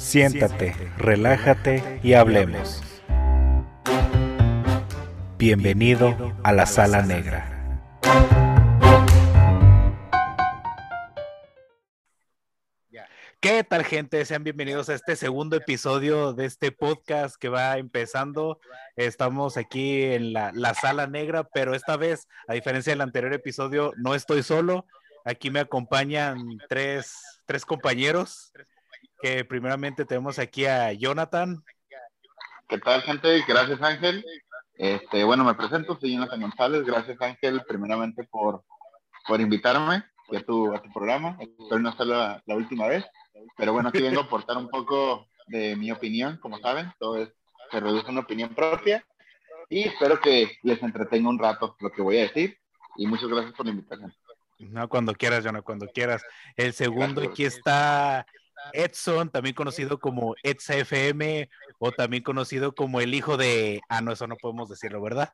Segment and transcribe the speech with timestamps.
[0.00, 2.82] Siéntate, relájate y hablemos.
[5.36, 7.78] Bienvenido a la sala negra.
[13.40, 14.24] ¿Qué tal gente?
[14.24, 18.58] Sean bienvenidos a este segundo episodio de este podcast que va empezando.
[18.96, 24.14] Estamos aquí en la, sala negra, pero esta vez, a diferencia del anterior episodio, no
[24.14, 24.86] estoy solo.
[25.26, 28.52] Aquí me acompañan tres, tres compañeros,
[29.22, 31.62] que primeramente tenemos aquí a Jonathan.
[32.68, 33.42] ¿Qué tal gente?
[33.46, 34.24] Gracias Ángel.
[34.76, 36.84] Este, bueno, me presento, soy Jonathan González.
[36.84, 38.64] Gracias Ángel, primeramente por,
[39.26, 41.36] por invitarme a tu, a tu programa.
[41.40, 43.04] Espero no ser la última vez.
[43.56, 47.28] Pero bueno, aquí vengo a aportar un poco de mi opinión, como saben, todo es,
[47.70, 49.04] se reduce a una opinión propia
[49.68, 52.56] y espero que les entretenga un rato lo que voy a decir
[52.96, 54.14] y muchas gracias por la invitación.
[54.58, 56.22] No, cuando quieras, Jonah, cuando quieras.
[56.56, 58.26] El segundo aquí está
[58.72, 61.48] Edson, también conocido como EdsFM
[61.78, 63.80] o también conocido como el hijo de...
[63.88, 65.32] Ah, no, eso no podemos decirlo, ¿verdad?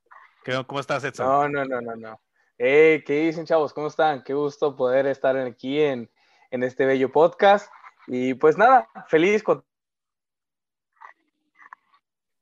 [0.66, 1.26] ¿Cómo estás, Edson?
[1.26, 2.20] No, no, no, no, no.
[2.58, 3.72] Hey, ¿qué dicen, chavos?
[3.72, 4.22] ¿Cómo están?
[4.22, 6.10] Qué gusto poder estar aquí en,
[6.50, 7.70] en este bello podcast.
[8.06, 9.64] Y pues nada, feliz con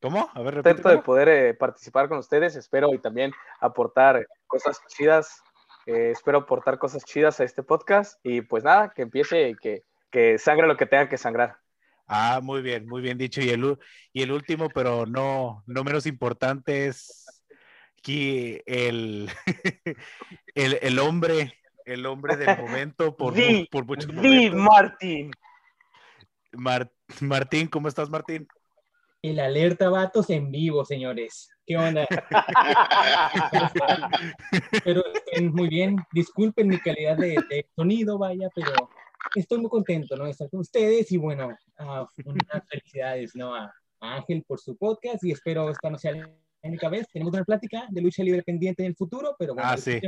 [0.04, 0.28] ¿Cómo?
[0.34, 2.56] A ver, repite, de poder eh, participar con ustedes.
[2.56, 5.42] Espero y también aportar cosas chidas.
[5.86, 8.20] Eh, espero aportar cosas chidas a este podcast.
[8.22, 9.82] Y pues nada, que empiece y que,
[10.14, 11.56] que sangre lo que tenga que sangrar.
[12.06, 13.40] Ah, muy bien, muy bien dicho.
[13.40, 13.76] Y el,
[14.12, 17.42] y el último, pero no, no menos importante, es
[17.98, 19.28] aquí el,
[20.54, 21.54] el, el hombre,
[21.84, 23.34] el hombre del momento por,
[23.72, 24.60] por muchos momentos.
[24.60, 25.32] Martín.
[27.20, 28.46] Martín, ¿cómo estás, Martín?
[29.20, 31.50] El alerta vatos en vivo, señores.
[31.66, 32.06] ¿Qué onda?
[34.84, 35.96] pero estén muy bien.
[36.12, 38.90] Disculpen mi calidad de, sonido, vaya, pero
[39.34, 40.24] estoy muy contento, ¿no?
[40.24, 43.54] De estar con ustedes y bueno, uh, unas felicidades, ¿no?
[43.54, 46.28] A, Ángel por su podcast y espero esta no sea la
[46.62, 47.06] única vez.
[47.10, 49.70] Tenemos una plática de lucha libre pendiente en el futuro, pero bueno.
[49.70, 49.98] Ah, sí.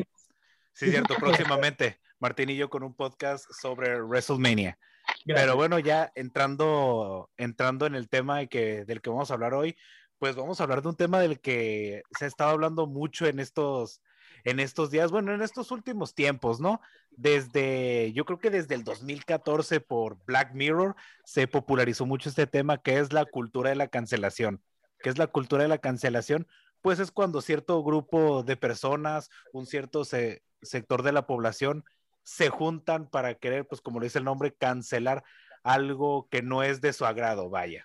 [0.74, 1.14] Sí, cierto.
[1.14, 4.78] Próximamente, Martín y yo con un podcast sobre WrestleMania.
[5.24, 9.76] Pero bueno, ya entrando, entrando en el tema que, del que vamos a hablar hoy,
[10.18, 13.40] pues vamos a hablar de un tema del que se ha estado hablando mucho en
[13.40, 14.02] estos,
[14.44, 16.80] en estos días, bueno, en estos últimos tiempos, ¿no?
[17.10, 22.78] Desde, yo creo que desde el 2014 por Black Mirror se popularizó mucho este tema
[22.78, 24.62] que es la cultura de la cancelación.
[25.00, 26.46] ¿Qué es la cultura de la cancelación?
[26.82, 31.84] Pues es cuando cierto grupo de personas, un cierto sector de la población
[32.22, 35.24] se juntan para querer, pues como le dice el nombre, cancelar
[35.62, 37.84] algo que no es de su agrado, vaya.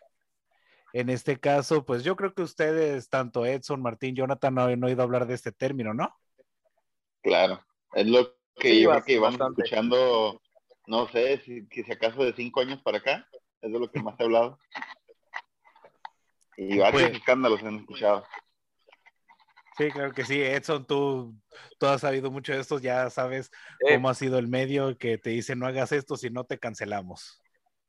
[0.93, 5.03] En este caso, pues yo creo que ustedes, tanto Edson, Martín, Jonathan, no han oído
[5.03, 6.15] hablar de este término, ¿no?
[7.21, 10.41] Claro, es lo que yo creo que vamos escuchando,
[10.87, 13.27] no sé, si, si acaso de cinco años para acá,
[13.61, 14.59] es de lo que más he hablado.
[16.57, 18.25] Y varios pues escándalos han escuchado.
[19.77, 20.41] Sí, claro que sí.
[20.41, 21.33] Edson, tú,
[21.79, 23.49] tú has sabido mucho de esto, ya sabes
[23.79, 27.41] cómo ha sido el medio que te dice no hagas esto si no te cancelamos.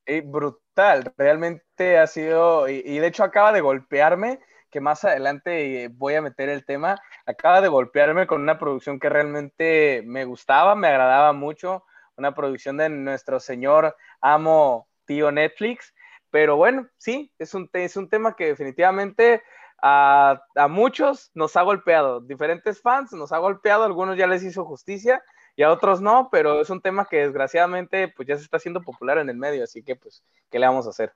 [0.06, 4.40] Y brutal, realmente ha sido, y, de hecho acaba de golpearme,
[4.72, 9.10] que más adelante voy a meter el tema, acaba de golpearme con una producción que
[9.10, 11.84] realmente me gustaba, me agradaba mucho,
[12.16, 15.94] una producción de nuestro señor amo tío Netflix,
[16.30, 19.42] pero bueno, sí, es un, es un tema que definitivamente
[19.82, 20.40] a,
[20.70, 25.22] muchos nos ha golpeado, diferentes fans nos ha golpeado, algunos ya les hizo justicia
[25.54, 28.80] y a otros no, pero es un tema que desgraciadamente pues ya se está haciendo
[28.80, 31.12] popular en el medio, así que pues, ¿qué le vamos a hacer?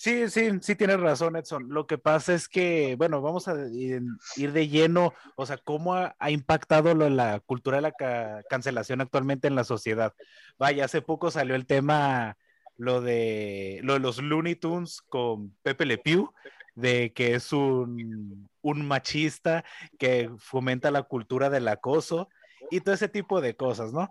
[0.00, 1.68] Sí, sí, sí tienes razón, Edson.
[1.68, 4.02] Lo que pasa es que, bueno, vamos a ir,
[4.34, 9.64] de lleno, o sea, cómo ha, impactado la cultura de la cancelación actualmente en la
[9.64, 10.14] sociedad.
[10.58, 12.38] Vaya, hace poco salió el tema,
[12.78, 16.32] lo de, lo de los Looney Tunes con Pepe Le Pew,
[16.74, 19.66] de que es un, machista
[19.98, 22.30] que fomenta la cultura del acoso
[22.70, 24.10] y todo ese tipo de cosas, ¿no?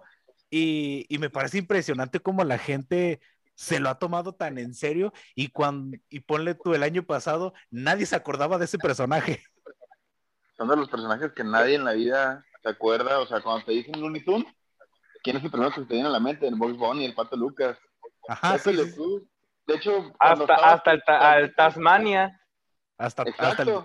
[0.51, 3.21] Y, me parece impresionante cómo la gente
[3.59, 7.53] se lo ha tomado tan en serio y cuando y ponle tú el año pasado
[7.69, 9.43] nadie se acordaba de ese personaje.
[10.55, 13.73] Son de los personajes que nadie en la vida se acuerda, o sea, cuando te
[13.73, 14.47] dicen Looney Tunes,
[15.23, 16.47] ¿quién es el primero que te viene a la mente?
[16.47, 17.77] El Box Bunny, el Pato Lucas.
[18.29, 22.39] Ajá, sí, De hecho, hasta, hasta el, Tasmania.
[22.97, 23.83] Hasta, hasta el...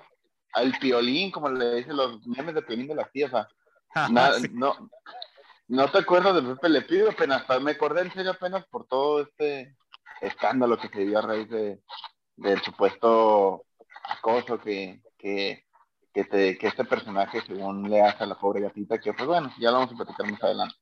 [0.52, 3.32] Al piolín, como le dicen los memes de piolín de las tías.
[4.52, 4.90] no,
[5.68, 9.22] no te acuerdas de Pepe Le Pido, apenas me acordé en serio apenas por todo
[9.22, 9.76] este
[10.20, 11.80] escándalo que se dio a raíz de,
[12.36, 13.66] del supuesto
[14.04, 15.64] acoso que, que,
[16.12, 19.78] que, este personaje según le hace a la pobre gatita, que pues bueno, ya lo
[19.78, 20.76] vamos a platicar más adelante.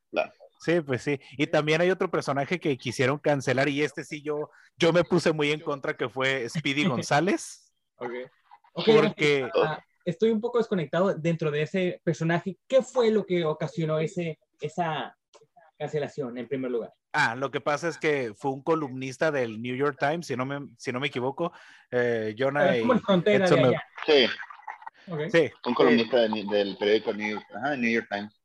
[0.59, 1.19] Sí, pues sí.
[1.33, 5.33] Y también hay otro personaje que quisieron cancelar y este sí yo, yo me puse
[5.33, 7.73] muy en contra que fue Speedy González.
[7.97, 8.27] Okay.
[8.75, 9.49] porque...
[9.55, 12.59] Ah, estoy un poco desconectado dentro de ese personaje.
[12.67, 15.17] ¿Qué fue lo que ocasionó ese, esa
[15.79, 16.93] cancelación en primer lugar?
[17.13, 20.47] Ah, lo que pasa es que fue un columnista del New York Times, si no
[20.47, 21.53] me, si no me equivoco,
[21.91, 22.83] eh, Jonah de
[23.61, 23.83] allá.
[24.07, 24.27] Sí.
[25.31, 28.41] Sí, un columnista de- del periódico New, ajá, New York Times.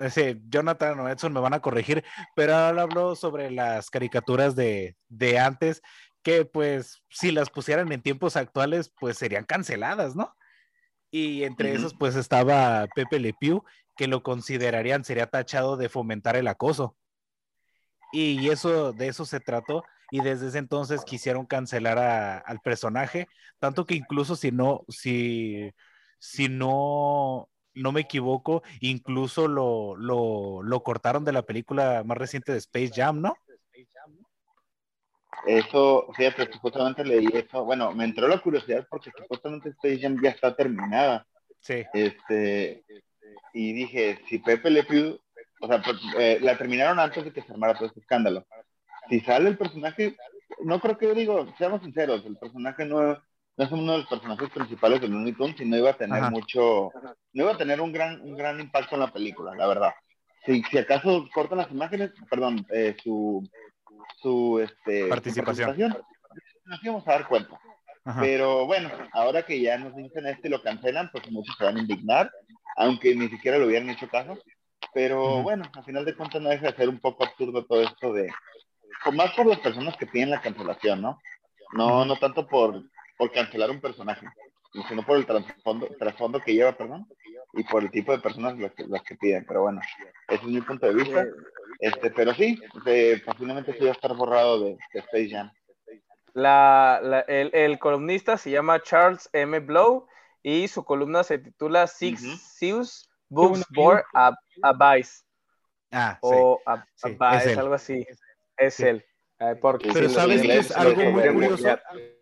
[0.00, 2.04] eh, sí, Jonathan o Edson me van a corregir,
[2.34, 5.80] pero ahora habló sobre las caricaturas de, de antes,
[6.24, 10.34] que pues si las pusieran en tiempos actuales, pues serían canceladas, ¿no?
[11.12, 13.62] Y entre esos, pues estaba Pepe Le Pew,
[13.96, 16.96] que lo considerarían, sería tachado de fomentar el acoso.
[18.12, 23.26] Y eso, de eso se trató, y desde ese entonces quisieron cancelar a- al personaje,
[23.58, 25.70] tanto que incluso si no, si,
[26.18, 32.52] si no, no me equivoco, incluso lo, lo, lo cortaron de la película más reciente
[32.52, 33.34] de Space Jam, ¿no?
[35.46, 37.64] Eso, fíjate, justamente leí eso.
[37.64, 41.26] Bueno, me entró la curiosidad porque supuestamente Space Jam ya está terminada.
[41.60, 42.84] Sí, Este,
[43.52, 45.18] y dije, si Pepe Le Pew,
[45.60, 48.44] o sea, pues, eh, la terminaron antes de que se armara todo este escándalo.
[49.08, 50.16] Si sale el personaje,
[50.64, 53.12] no creo que digo, seamos sinceros, el personaje no,
[53.56, 56.20] no es uno de los personajes principales de Looney Tunes y no iba a tener
[56.20, 56.30] Ajá.
[56.30, 56.90] mucho,
[57.32, 59.92] no iba a tener un gran, un gran impacto en la película, la verdad.
[60.46, 63.48] Si, si acaso cortan las imágenes, perdón, eh, su,
[64.20, 65.68] su este, Participación.
[65.68, 66.06] participación,
[66.66, 67.60] nos íbamos a dar cuenta.
[68.04, 68.20] ajá.
[68.20, 71.76] Pero bueno, ahora que ya nos dicen esto y lo cancelan, pues muchos se van
[71.76, 72.30] a indignar,
[72.76, 74.38] aunque ni siquiera lo hubieran hecho caso.
[74.94, 78.12] Pero bueno, a final de cuentas no deja de ser un poco absurdo todo esto
[78.12, 78.30] de,
[79.04, 81.18] con- más por las personas que piden la cancelación, ¿no?
[81.72, 82.82] No, no tanto por,
[83.16, 84.26] por cancelar un personaje,
[84.88, 87.06] sino por el trasfondo, trasfondo que lleva, perdón,
[87.54, 89.44] y por el tipo de personas las que, las que piden.
[89.46, 89.80] Pero bueno,
[90.28, 91.24] ese es mi punto de vista.
[91.82, 95.50] Este, pero sí, de, posiblemente sí va a estar borrado de, de Space Jam.
[96.32, 99.58] La, la- el, el columnista se llama Charles M.
[99.58, 100.06] Blow
[100.44, 102.36] y su columna se titula Six Ujú.
[102.36, 104.30] Seals Books for a,
[104.62, 105.22] Advice
[105.90, 106.18] Ah, sí.
[106.22, 107.58] o a- sí, Advice, es él.
[107.58, 108.06] algo así.
[108.56, 108.84] Es Sí.
[108.84, 109.04] él.
[109.40, 111.78] Eh, porque Pero sí, ¿sabes qué es algo muy curioso?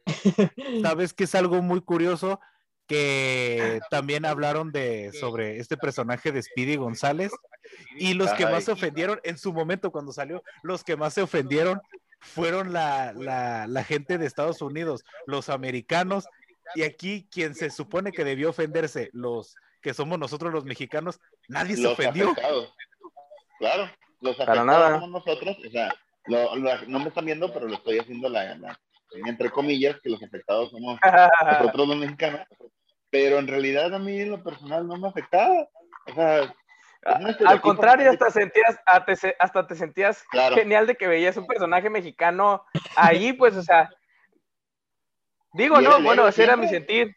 [0.82, 2.40] ¿Sabes que es algo muy curioso?
[2.86, 7.30] Que también hablaron de sobre este personaje de Speedy González
[7.96, 11.22] y los que más se ofendieron en su momento cuando salió, los que más se
[11.22, 11.80] ofendieron
[12.20, 16.26] fueron la, la, la gente de Estados Unidos, los americanos,
[16.74, 21.18] y aquí quien se supone que debió ofenderse, los que somos nosotros los mexicanos,
[21.48, 22.30] nadie se los ofendió.
[22.30, 22.72] afectados.
[23.58, 23.90] Claro,
[24.20, 25.00] los afectados nada.
[25.00, 25.94] somos nosotros, o sea,
[26.26, 28.78] lo- lo- no me están viendo, pero lo estoy haciendo la, la-
[29.26, 32.42] entre comillas, que los afectados somos nosotros los mexicanos,
[33.10, 35.66] pero en realidad a mí en lo personal no me afectaba,
[36.06, 36.54] o sea,
[37.02, 40.54] Al estereotipo contrario, hasta sentías, hasta te- hasta te sentías Claro.
[40.56, 42.64] genial de que veías un personaje mexicano
[42.96, 43.90] ahí, pues, o sea.
[45.52, 47.16] Digo, no, bueno, ese era mi sentir.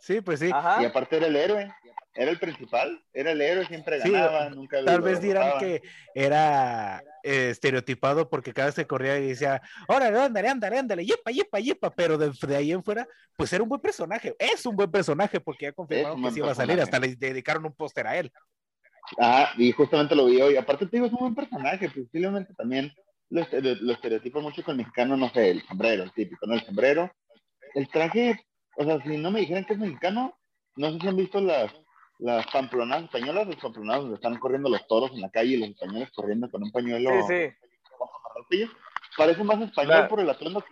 [0.00, 0.50] Sí, pues sí.
[0.52, 0.80] Ajá.
[0.82, 1.72] y aparte era el héroe,
[2.14, 5.82] era el principal, era el héroe, siempre Sí, ganaba, nunca Tal vez dirán que
[6.14, 11.30] era eh, estereotipado porque cada vez que corría y decía, órale, ándale, ándale, ándale, yepa,
[11.32, 14.76] yepa, yepa, pero de, de ahí en fuera, pues era un buen personaje, es un
[14.76, 18.06] buen personaje porque ya confirmaron que sí iba a salir, hasta le dedicaron un póster
[18.06, 18.32] a él.
[19.18, 20.56] Ah, y justamente lo vi hoy.
[20.56, 22.92] Aparte te digo, es un buen personaje, posiblemente también
[23.30, 26.54] lo, estere- lo estereotipo mucho con el mexicano, no sé, el sombrero, el típico, ¿no?
[26.54, 27.10] El sombrero.
[27.74, 28.44] El traje,
[28.76, 30.34] o sea, si no me dijeran que es mexicano,
[30.76, 31.72] no sé si han visto las,
[32.18, 35.70] las pamplonadas españolas, los pamplonadas donde están corriendo los toros en la calle y los
[35.70, 37.48] españoles corriendo con un pañuelo Sí,
[38.50, 38.64] sí.
[39.16, 40.08] Parece más español Claro.
[40.08, 40.62] por el atuendo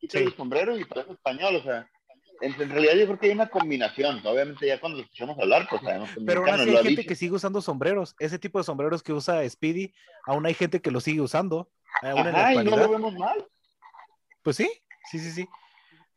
[0.00, 0.18] que Sí.
[0.18, 1.88] el sombrero y parece español, o sea.
[2.40, 4.20] En, realidad yo creo que hay una combinación.
[4.24, 6.88] Obviamente ya cuando lo escuchamos hablar, pues sabemos que Pero aún así hay ha gente
[6.90, 7.08] dicho.
[7.08, 9.92] que sigue usando sombreros, ese tipo de sombreros que usa Speedy,
[10.26, 11.70] aún hay gente que lo sigue usando,
[12.02, 13.46] aún en la Ajá, y no lo vemos mal.
[14.42, 14.70] Pues sí,
[15.10, 15.48] sí, sí, sí.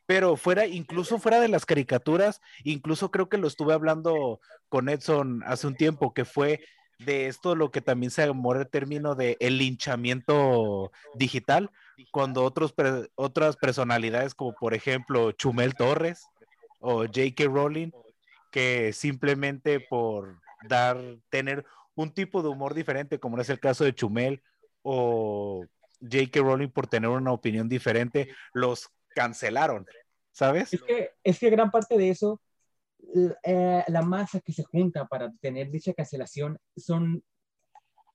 [0.06, 5.42] Pero fuera, incluso fuera de las caricaturas, incluso creo que lo estuve hablando con Edson
[5.46, 6.60] hace un tiempo, que fue
[7.06, 11.72] de esto lo que también se llamó el término de el linchamiento digital,
[12.12, 12.74] cuando otros,
[13.16, 16.28] otras personalidades como por ejemplo Chumel Torres
[16.80, 17.46] o J.K.
[17.46, 17.92] Rowling,
[18.52, 20.98] que simplemente por dar,
[21.30, 21.66] tener
[21.96, 24.42] un tipo de humor diferente, como es el caso de Chumel,
[24.82, 25.66] o
[26.02, 26.40] J.K.
[26.40, 29.86] Rowling por tener una opinión diferente, los cancelaron,
[30.32, 30.74] ¿sabes?
[30.74, 32.42] Es que, es que gran parte de eso,
[33.44, 37.24] eh, la masa que se junta para tener dicha cancelación son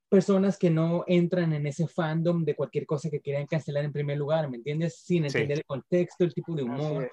[0.09, 4.17] personas que no entran en ese fandom de cualquier cosa que quieran cancelar en primer
[4.17, 4.99] lugar, ¿me entiendes?
[4.99, 5.39] Sin Sí.
[5.39, 7.11] entender el contexto, el tipo de humor,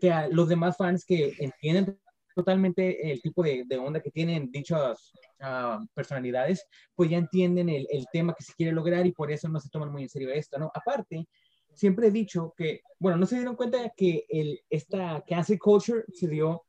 [0.00, 1.98] que a los demás fans que entienden
[2.34, 7.86] totalmente el tipo de, de onda que tienen dichas uh, personalidades, pues ya entienden el,
[7.90, 10.30] el, tema que se quiere lograr y por eso no se toman muy en serio
[10.30, 10.70] esto, ¿no?
[10.74, 11.28] Aparte,
[11.72, 16.28] siempre he dicho que, bueno, no se dieron cuenta que el, esta cancel culture se
[16.28, 16.64] dio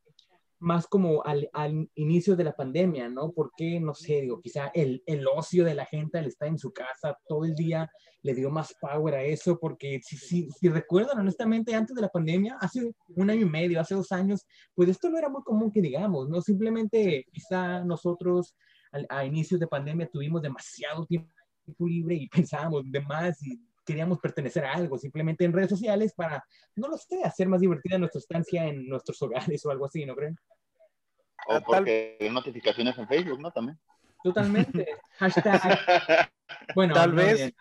[0.66, 3.32] más como al, al, inicio de la pandemia, ¿no?
[3.32, 6.74] Porque, no sé, digo, quizá el, el ocio de la gente al estar en su
[6.74, 7.90] casa todo el día
[8.24, 12.58] le dio más power a eso, porque si, si, recuerdan, honestamente, antes de la pandemia,
[12.60, 14.44] hace un año y medio, hace dos años,
[14.74, 16.42] pues esto no era muy común que digamos, ¿no?
[16.42, 18.56] Simplemente quizá nosotros
[18.92, 21.30] al, a inicios de pandemia tuvimos demasiado tiempo
[21.78, 26.44] libre y pensábamos de más y queríamos pertenecer a algo, simplemente en redes sociales para,
[26.76, 30.16] no lo sé, hacer más divertida nuestra estancia en nuestros hogares o algo así, ¿no
[30.16, 30.36] creen?
[31.48, 33.52] O porque hay notificaciones en Facebook, ¿no?
[33.52, 33.80] También.
[34.24, 34.88] Totalmente.
[35.20, 36.30] Hashtag.
[36.74, 37.56] Bueno, tal no vez, bien.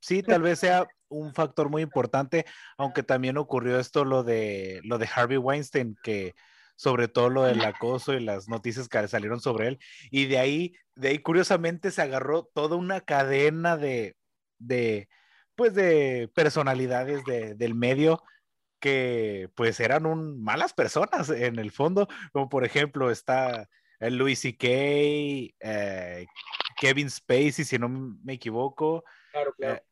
[0.00, 2.46] sí, tal vez sea un factor muy importante,
[2.78, 6.34] aunque también ocurrió esto lo de lo de Harvey Weinstein, que
[6.74, 9.78] sobre todo lo del acoso y las noticias que salieron sobre él,
[10.10, 14.16] y de ahí, de ahí curiosamente se agarró toda una cadena de,
[14.58, 15.08] de
[15.54, 18.22] pues de personalidades de, del medio
[18.86, 24.38] que pues eran un, malas personas en el fondo, como por ejemplo está el Louis
[24.38, 26.26] C.K., eh,
[26.76, 29.02] Kevin Spacey, si no me equivoco.
[29.32, 29.74] Claro, claro.
[29.74, 29.82] Eh,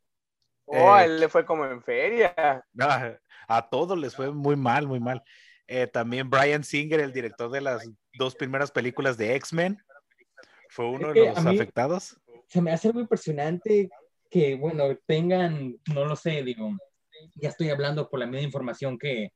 [0.66, 2.62] oh, eh, él le fue como en feria.
[2.78, 5.24] A, a todos les fue muy mal, muy mal.
[5.66, 9.76] Eh, también Brian Singer, el director de las dos primeras películas de X-Men,
[10.68, 12.20] fue uno es de los afectados.
[12.46, 13.90] Se me hace muy impresionante
[14.30, 16.70] que, bueno, tengan, no lo sé, digo,
[17.36, 19.32] ya estoy hablando por la misma información que,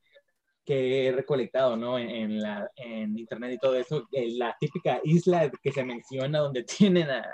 [0.64, 1.98] que he recolectado, ¿no?
[1.98, 7.08] En, la, en internet y todo eso, la típica isla que se menciona donde tienen
[7.08, 7.24] a,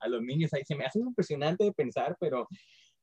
[0.00, 2.46] a, los niños ahí, se me hace impresionante de pensar, pero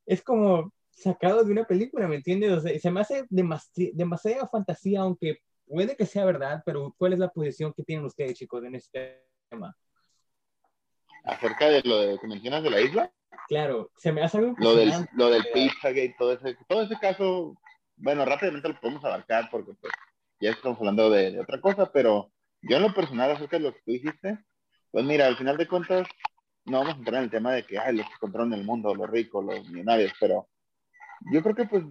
[0.05, 2.51] es como sacado de una película, ¿me entiendes?
[2.51, 7.13] O sea, se me hace demasi demasiada fantasía, aunque puede que sea verdad, pero ¿cuál
[7.13, 9.75] es la posición que tienen ustedes, chicos, en este tema?
[11.24, 13.12] ¿Acerca de lo que mencionas de la isla?
[13.47, 17.55] Claro, se me hace algo lo del, lo del Pizzagate, todo ese, todo ese caso,
[17.95, 19.93] bueno, rápidamente lo podemos abarcar porque pues,
[20.39, 23.73] ya estamos hablando de, de, otra cosa, pero yo en lo personal acerca de lo
[23.73, 24.38] que tú dijiste,
[24.91, 26.07] pues mira, al final de cuentas,
[26.65, 28.93] no vamos a entrar en el tema de que, ay, los que controlan el mundo,
[28.93, 30.47] los ricos, los millonarios, pero
[31.31, 31.83] yo creo que pues,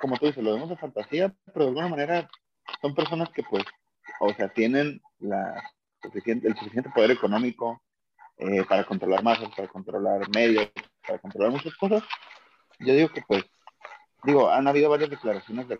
[0.00, 2.28] como tú dices, lo vemos de fantasía, pero de alguna manera
[2.80, 3.64] son personas que pues,
[4.20, 5.62] o sea, tienen la
[6.02, 7.82] suficiente, el suficiente poder económico
[8.38, 10.70] eh, para controlar masas, para controlar medios,
[11.06, 12.02] para controlar muchas cosas.
[12.78, 13.44] Yo digo que pues,
[14.24, 15.78] digo, han habido varias declaraciones de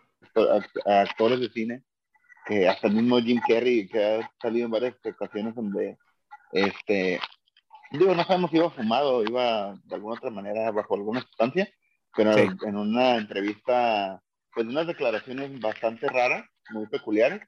[0.85, 1.83] actores de cine,
[2.47, 5.99] que hasta el mismo Jim Carrey, que ha salido en varias ocasiones donde,
[6.53, 7.21] este,
[7.93, 11.69] digo, no sabemos si iba fumado, iba de alguna otra manera bajo alguna sustancia,
[12.17, 12.49] pero sí.
[12.67, 14.21] en una entrevista,
[14.53, 17.41] pues unas declaraciones bastante raras, muy peculiares,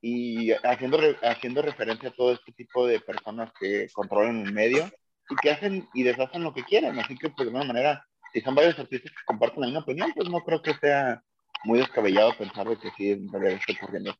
[0.00, 4.90] y haciendo, haciendo referencia a todo este tipo de personas que controlan el medio
[5.28, 6.98] y que hacen y deshacen lo que quieren.
[6.98, 10.12] Así que, pues, de alguna manera, si son varios artistas que comparten la misma opinión,
[10.14, 11.22] pues no creo que sea
[11.64, 14.16] muy descabellado pensar de que sí, en realidad está ocurriendo.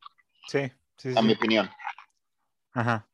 [0.47, 1.25] Sí, sí, A sí.
[1.25, 1.69] mi opinión.
[2.73, 3.07] Ajá.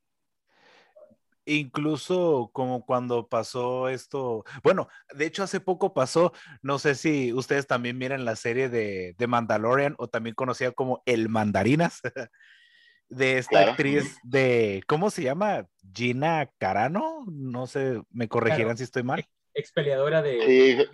[1.45, 6.31] Incluso como cuando pasó esto, bueno, de hecho hace poco pasó,
[6.61, 11.03] no sé si ustedes también miran la serie de, de Mandalorian o también conocida como
[11.05, 11.99] El Mandarinas,
[13.09, 13.71] de esta claro.
[13.71, 15.67] actriz de, ¿cómo se llama?
[15.93, 18.77] Gina Carano, no sé, me corregirán claro.
[18.77, 19.25] si estoy mal.
[19.53, 20.87] Expeliadora de...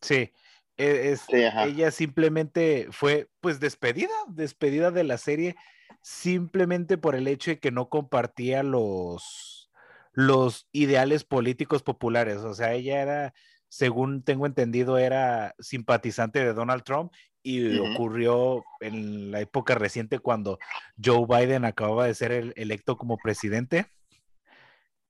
[0.00, 0.30] Sí.
[0.30, 0.32] sí.
[0.76, 5.56] Es, sí, ella simplemente fue pues despedida, despedida de la serie
[6.02, 9.70] simplemente por el hecho de que no compartía los,
[10.12, 12.38] los ideales políticos populares.
[12.38, 13.34] O sea, ella era,
[13.68, 17.94] según tengo entendido, era simpatizante de Donald Trump y uh -huh.
[17.94, 20.58] ocurrió en la época reciente cuando
[21.02, 23.86] Joe Biden acababa de ser el, electo como presidente.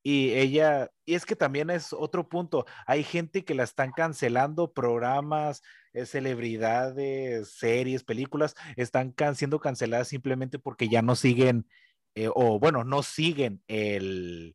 [0.08, 4.72] Y ella, y es que también es otro punto, hay gente que la están cancelando,
[4.72, 11.66] programas, eh, celebridades, series, películas, están can siendo canceladas simplemente porque ya no siguen,
[12.14, 14.54] eh, o bueno, no siguen el,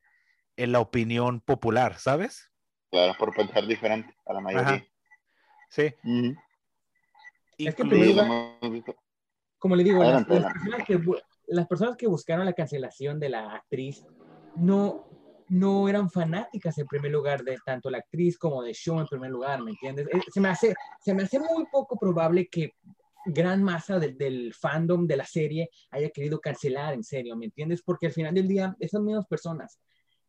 [0.55, 2.49] el, la opinión popular, ¿sabes?
[2.89, 4.67] Claro, por pensar diferente a la mayoría.
[4.69, 4.85] Ajá.
[5.67, 5.93] Sí.
[6.03, 6.43] Mm -hmm.
[7.57, 8.55] Es que primero,
[9.59, 11.01] como le digo, las, las, personas que,
[11.47, 14.05] las personas que buscaron la cancelación de la actriz
[14.55, 15.10] no,
[15.51, 19.31] no eran fanáticas en primer lugar de tanto la actriz como de show en primer
[19.31, 20.07] lugar, ¿me entiendes?
[20.07, 22.71] Eh, se me hace, se me hace muy poco probable que
[23.25, 27.81] gran masa de, del fandom de la serie haya querido cancelar en serio, ¿me entiendes?
[27.83, 29.77] Porque al final del día, esas mismas personas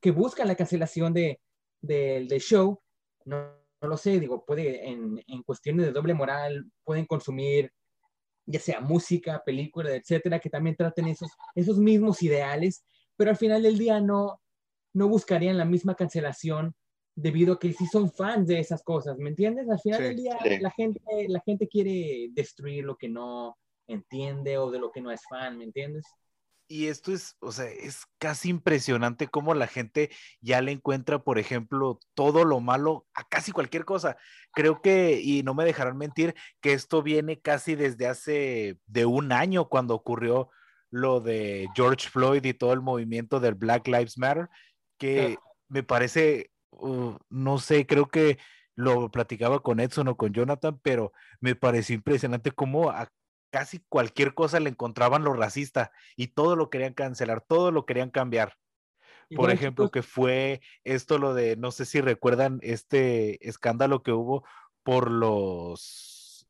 [0.00, 1.40] que buscan la cancelación de,
[1.80, 2.80] de, del show,
[3.24, 7.72] no, no, lo sé, digo, puede en, en cuestiones de doble moral, pueden consumir
[8.44, 12.84] ya sea música, película, etcétera, que también traten esos, esos mismos ideales,
[13.16, 14.41] pero al final del día no,
[14.92, 16.74] no buscarían la misma cancelación
[17.14, 19.68] debido a que sí son fans de esas cosas, ¿me entiendes?
[19.68, 23.56] Al final del día la, gente, la gente quiere destruir lo que no
[23.86, 26.04] entiende o de lo que no es fan, ¿me entiendes?
[26.68, 31.38] Y esto es, o sea, es casi impresionante cómo la gente ya le encuentra, por
[31.38, 34.16] ejemplo, todo lo malo a casi cualquier cosa.
[34.54, 39.32] Creo que, y no me dejarán mentir, que esto viene casi desde hace de un
[39.32, 40.48] año cuando ocurrió
[40.90, 44.48] lo de George Floyd y todo el movimiento del Black Lives Matter,
[45.10, 48.38] que me parece Uh, no sé, creo que
[48.74, 53.08] lo platicaba con Edson o con Jonathan, pero me pareció impresionante cómo a
[53.50, 58.10] casi cualquier cosa le encontraban lo racista y todo lo querían cancelar, todo lo querían
[58.10, 58.56] cambiar.
[59.36, 64.44] Por ejemplo, que fue esto lo de, no sé si recuerdan este escándalo que hubo
[64.82, 66.46] por los,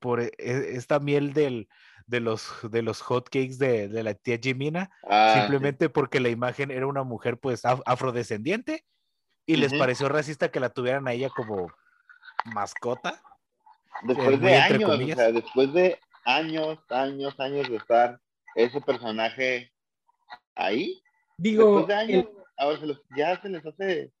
[0.00, 1.68] por e, e, esta miel del,
[2.06, 6.70] de los, de los hotcakes de, de la tía Jimina, ah, simplemente porque la imagen
[6.70, 8.84] era una mujer pues afrodescendiente
[9.44, 11.68] y les pareció racista que la tuvieran a ella como
[12.44, 13.22] mascota.
[14.02, 18.20] Después de años, o sea, después de años, años, años de estar
[18.54, 19.72] ese personaje
[20.54, 21.02] ahí.
[21.38, 24.12] Digo, después de años, ahora se los, ya se les hace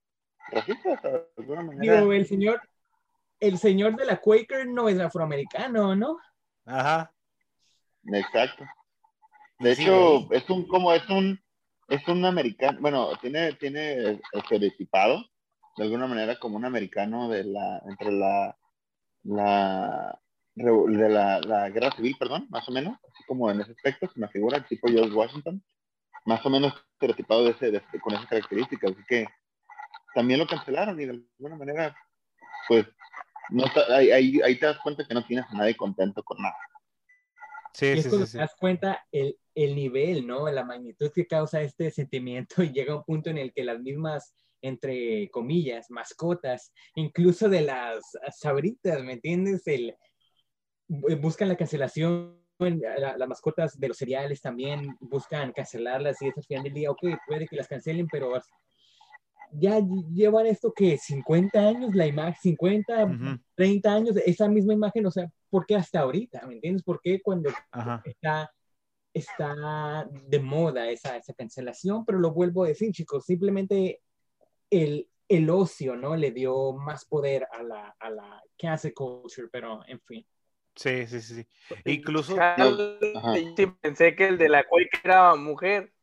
[0.50, 2.00] racista de alguna manera.
[2.00, 2.60] Digo, el señor,
[3.40, 6.18] el señor de la Quaker no es afroamericano, ¿no?
[6.64, 7.12] Ajá.
[8.12, 8.64] Exacto.
[9.58, 11.40] De hecho, es un como es un
[11.88, 15.24] es un americano, bueno, tiene, tiene estereotipado
[15.76, 18.56] de alguna manera como un americano de la, entre la,
[19.24, 20.18] la,
[20.54, 24.18] de la, la, guerra civil, perdón, más o menos, así como en ese aspecto, se
[24.18, 25.62] me figura el tipo George Washington,
[26.24, 29.26] más o menos estereotipado de ese, con esas características, así que
[30.14, 31.96] también lo cancelaron y de alguna manera,
[32.68, 32.86] pues,
[33.50, 36.56] no ahí, ahí, te das cuenta que no tienes a nadie contento con nada.
[37.76, 40.50] Sí, y sí, sí, te das cuenta el, el nivel, ¿no?
[40.50, 44.34] La magnitud que causa este sentimiento y llega un punto en el que las mismas,
[44.62, 48.02] entre comillas, mascotas, incluso de las
[48.34, 49.66] sabritas, ¿me entiendes?
[49.66, 49.94] El,
[50.88, 56.64] buscan la cancelación, las mascotas de los cereales también buscan cancelarlas y es al final
[56.64, 58.32] del día, ok, puede que las cancelen, pero
[59.52, 59.80] ya
[60.14, 65.30] llevan esto que 50 años la imagen, 50, 30 años, esa misma imagen, o sea,
[65.50, 66.46] ¿por qué hasta ahorita?
[66.46, 66.82] ¿Me entiendes?
[66.82, 67.50] ¿Por qué cuando
[68.04, 68.50] está
[69.16, 74.02] está de moda esa, esa cancelación, pero lo vuelvo a decir, chicos, simplemente
[74.68, 76.16] el, el ocio, ¿no?
[76.16, 80.26] Le dio más poder a la, a la cancel culture, pero en fin.
[80.74, 81.46] Sí, sí, sí.
[81.86, 82.36] Incluso.
[83.80, 85.94] pensé que el de la cual era mujer.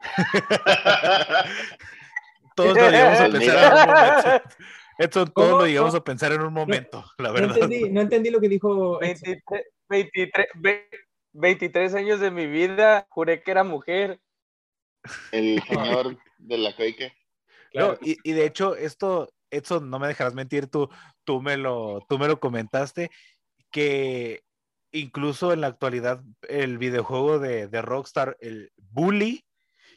[2.56, 4.42] todos lo llegamos a pensar
[5.00, 7.48] Esto todo lo llegamos a pensar en un momento, la verdad.
[7.48, 8.98] No entendí, no entendí lo que dijo.
[8.98, 9.42] 23,
[9.88, 10.46] 23,
[11.32, 14.20] 23 años de mi vida juré que era mujer.
[15.32, 17.14] El señor de la coique.
[17.72, 17.96] Claro.
[18.02, 20.90] y, y, de hecho, esto, esto no me dejarás mentir, tú,
[21.24, 23.10] tú, me lo, tú me lo comentaste,
[23.70, 24.42] que
[24.92, 29.46] incluso en la actualidad el videojuego de, de Rockstar, el Bully,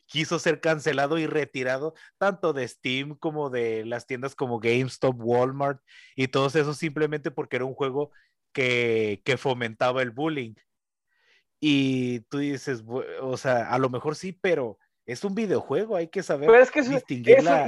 [0.06, 5.82] quiso ser cancelado y retirado tanto de Steam como de las tiendas como GameStop, Walmart
[6.16, 8.12] y todos esos simplemente porque era un juego
[8.52, 10.54] que, que fomentaba el bullying.
[11.60, 12.84] Y tú dices,
[13.22, 16.72] o sea, a lo mejor sí, pero es un videojuego, hay que saber pero es
[16.72, 16.82] que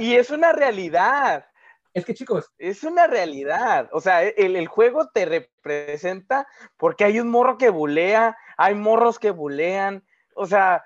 [0.00, 1.46] Y es una realidad.
[1.92, 3.88] Es que chicos, es una realidad.
[3.92, 6.46] O sea, el, el, juego te representa
[6.76, 10.04] porque hay un morro que bulea, hay morros que bulean.
[10.34, 10.84] O sea,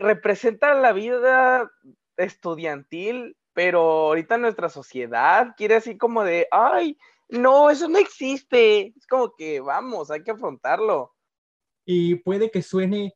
[0.00, 1.70] representa la vida
[2.16, 6.96] estudiantil, pero ahorita nuestra sociedad quiere así como de, ay,
[7.28, 8.94] no, eso no existe.
[8.96, 11.14] Es como que vamos, hay que afrontarlo
[11.92, 13.14] y puede que suene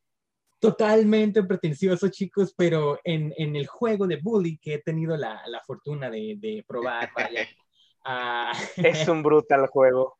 [0.58, 5.60] totalmente pretencioso, chicos, pero en, en, el juego de Bully que he tenido la, la
[5.60, 7.46] fortuna de, de probar, vaya,
[8.76, 10.18] es un brutal juego.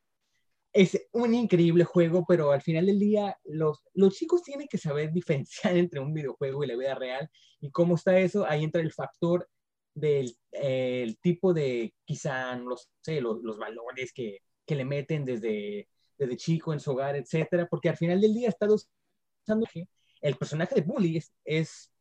[0.75, 5.11] Es un increíble juego, pero al final del día los, los chicos tienen que saber
[5.11, 7.29] diferenciar entre un videojuego y la vida real.
[7.61, 8.45] ¿Y cómo está eso?
[8.45, 9.49] Ahí entra el factor
[9.93, 15.87] del el tipo de, quizá, no sé, los, los valores que, que le meten desde
[16.17, 19.87] desde chico en su hogar, etcétera, porque al final del día está usando que
[20.21, 21.91] el personaje de Bully es,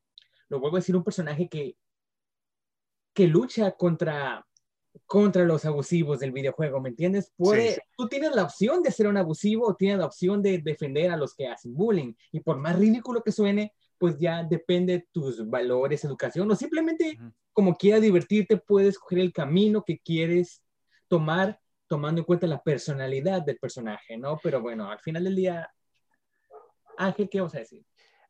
[0.48, 1.76] lo vuelvo a decir, un personaje que,
[3.12, 4.46] que lucha contra,
[5.06, 7.32] contra los abusivos del videojuego, ¿me entiendes?
[7.36, 11.10] Puede, Tú tienes la opción de ser un abusivo o tienes la opción de defender
[11.10, 15.08] a los que hacen bullying, y por más ridículo que suene, pues ya depende de
[15.12, 17.18] tus valores, educación, o simplemente
[17.52, 20.62] como quieras divertirte, puedes coger el camino que quieres
[21.08, 24.40] tomar tomando en cuenta la personalidad del personaje, ¿no?
[24.42, 25.70] Pero bueno, al final del día,
[26.96, 27.84] Ángel, ¿qué vas a decir?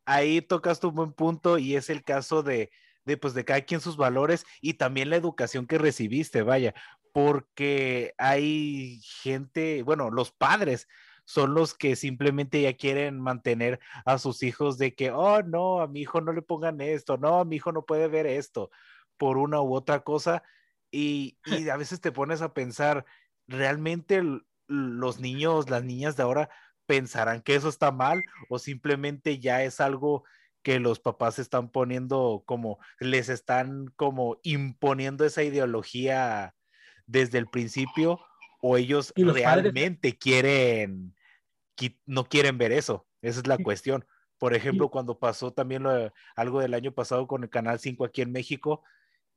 [0.05, 2.69] Ahí tocas un buen punto y es el caso de,
[3.05, 6.73] de, pues, de cada quien sus valores y también la educación que recibiste, vaya,
[7.13, 10.87] porque hay gente, bueno, los padres
[11.23, 15.87] son los que simplemente ya quieren mantener a sus hijos de que, oh, no, a
[15.87, 18.69] mi hijo no le pongan esto, no, a mi hijo no puede ver esto
[19.17, 20.43] por una u otra cosa.
[20.91, 23.05] Y, y a veces te pones a pensar,
[23.47, 24.21] ¿realmente
[24.67, 26.49] los niños, las niñas de ahora
[26.85, 30.23] pensarán que eso está mal o simplemente ya es algo
[30.65, 36.55] que los papás están poniendo como, les están como imponiendo esa ideología
[37.05, 38.19] desde el principio
[38.61, 41.15] o ellos realmente quieren,
[42.07, 43.05] no quieren ver eso.
[43.21, 44.07] Esa es la cuestión.
[44.39, 45.83] Por ejemplo, cuando pasó también
[46.35, 48.83] algo del año pasado con el Canal 5 aquí en México,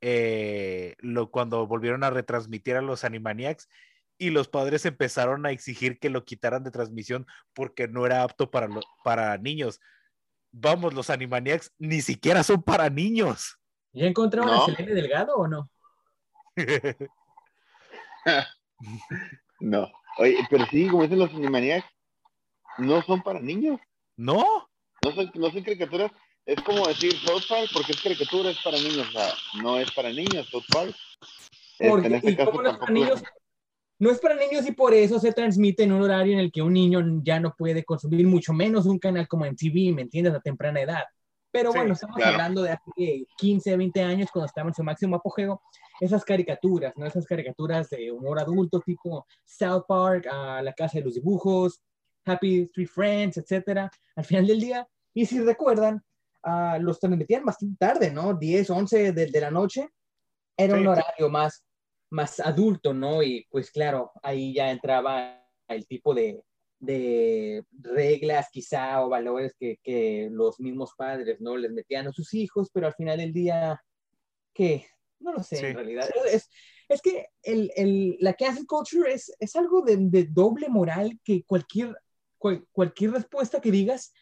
[0.00, 3.68] eh, lo, cuando volvieron a retransmitir a los Animaniacs
[4.16, 8.50] y los padres empezaron a exigir que lo quitaran de transmisión porque no era apto
[8.50, 8.70] para,
[9.04, 9.78] para niños.
[10.52, 13.58] Vamos, los Animaniacs ni siquiera son para niños.
[13.92, 15.70] ¿Ya encontraron a Selene Delgado o no?
[19.60, 19.90] no.
[20.18, 21.86] Oye, pero sí, como dicen los Animaniacs,
[22.78, 23.80] no son para niños.
[24.16, 24.68] ¿No?
[25.04, 26.10] No son, no son caricaturas.
[26.44, 29.08] Es como decir South Park, porque es caricatura, es para niños.
[29.08, 30.94] O sea, no es para niños, South Park.
[31.78, 33.22] Este, en este caso no es para niños?
[33.98, 36.62] No es para niños y por eso se transmite en un horario en el que
[36.62, 40.34] un niño ya no puede consumir, mucho menos un canal como en TV, ¿me entiendes?
[40.34, 41.04] A temprana edad.
[41.50, 45.62] Pero bueno, estamos hablando de hace 15, 20 años, cuando estaba en su máximo apogeo,
[45.98, 47.06] esas caricaturas, ¿no?
[47.06, 51.82] Esas caricaturas de humor adulto, tipo South Park, a La Casa de los Dibujos,
[52.24, 53.90] Happy Three Friends, etcétera.
[54.14, 56.04] Al final del día, y si recuerdan,
[56.44, 58.34] uh, los transmitían bastante tarde, ¿no?
[58.34, 59.88] 10, 11 de, de la noche.
[60.56, 61.64] Era un horario más,
[62.10, 63.22] más adulto, ¿no?
[63.22, 66.42] Y pues claro, ahí ya entraba el tipo de,
[66.78, 72.32] de reglas quizá o valores que, que, los mismos padres no les metían a sus
[72.34, 73.82] hijos, pero al final del día,
[74.54, 74.86] ¿qué?
[75.20, 76.08] No lo sé en realidad.
[76.32, 76.48] Es,
[76.88, 81.42] es que el, el, la cancel culture es, es algo de, de, doble moral que
[81.44, 81.96] cualquier,
[82.72, 84.12] cualquier respuesta que digas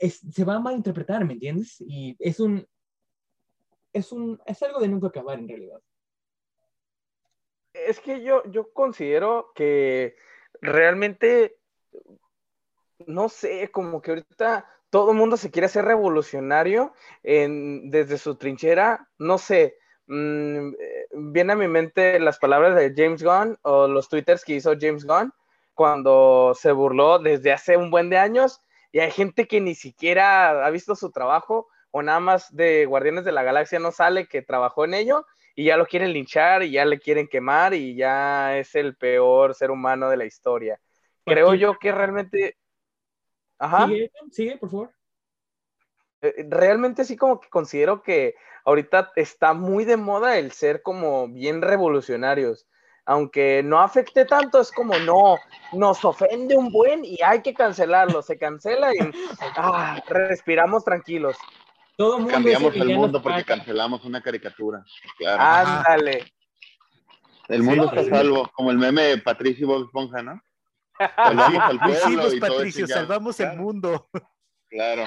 [0.00, 1.76] es, se va a malinterpretar, ¿me entiendes?
[1.80, 2.66] Y es un,
[3.92, 5.80] es un, es algo de nunca acabar en realidad.
[7.86, 10.16] Es que yo, yo considero que
[10.60, 11.56] realmente
[13.06, 18.36] no sé, como que ahorita todo el mundo se quiere hacer revolucionario en, desde su
[18.36, 20.72] trinchera, no sé, mmm,
[21.12, 25.04] viene a mi mente las palabras de James Gunn o los twitters que hizo James
[25.04, 25.32] Gunn
[25.74, 28.62] cuando se burló desde hace un buen de años
[28.92, 33.24] y hay gente que ni siquiera ha visto su trabajo o nada más de Guardianes
[33.24, 35.26] de la Galaxia no sale que trabajó en ello
[35.56, 39.54] y ya lo quieren linchar y ya le quieren quemar y ya es el peor
[39.54, 40.78] ser humano de la historia.
[41.24, 42.56] Creo yo que realmente
[43.58, 43.88] Ajá.
[44.30, 44.92] Sigue, por favor.
[46.22, 51.28] Eh, realmente sí como que considero que ahorita está muy de moda el ser como
[51.28, 52.66] bien revolucionarios.
[53.08, 55.38] Aunque no afecte tanto, es como no,
[55.72, 58.20] nos ofende un buen y hay que cancelarlo.
[58.20, 58.98] Se cancela y
[59.56, 61.36] ah, respiramos tranquilos.
[61.96, 64.84] Todo mundo Cambiamos el mundo porque cancelamos una caricatura.
[65.26, 66.30] Ándale.
[67.48, 70.40] El mundo está salvo, como el meme de Patricio y Bob Esponja, ¿no?
[70.98, 74.08] Salvamos al pueblo y Patricio, salvamos el mundo.
[74.68, 75.06] Claro.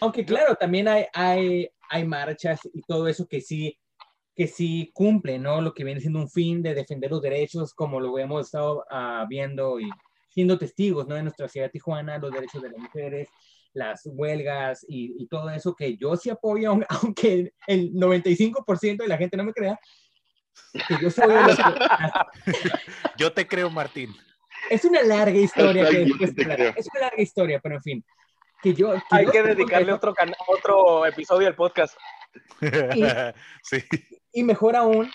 [0.00, 3.78] Aunque claro, también hay, hay, hay marchas y todo eso que sí,
[4.34, 5.60] que sí cumple, ¿no?
[5.60, 9.26] Lo que viene siendo un fin de defender los derechos, como lo hemos estado uh,
[9.28, 9.90] viendo y
[10.30, 11.16] siendo testigos, ¿no?
[11.16, 13.28] En nuestra ciudad de Tijuana, los derechos de las mujeres,
[13.74, 19.18] las huelgas y, y todo eso que yo sí apoyo, aunque el 95% de la
[19.18, 19.78] gente no me crea.
[20.86, 21.24] Que yo, soy
[23.18, 24.14] yo te creo, Martín
[24.70, 25.88] es una larga historia.
[25.88, 28.04] Que es una larga historia, pero en fin.
[28.62, 30.14] Que yo, Hay que dedicarle otro,
[30.46, 31.96] otro episodio al podcast.
[32.60, 33.02] Y,
[33.62, 33.82] sí.
[34.32, 35.10] y mejor aún,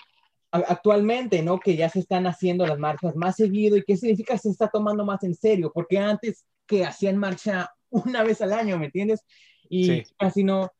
[0.51, 1.59] actualmente, ¿no?
[1.59, 5.05] Que ya se están haciendo las marchas más seguido y qué significa se está tomando
[5.05, 9.23] más en serio, porque antes que hacían marcha una vez al año, ¿me entiendes?
[9.69, 10.71] Y casi no.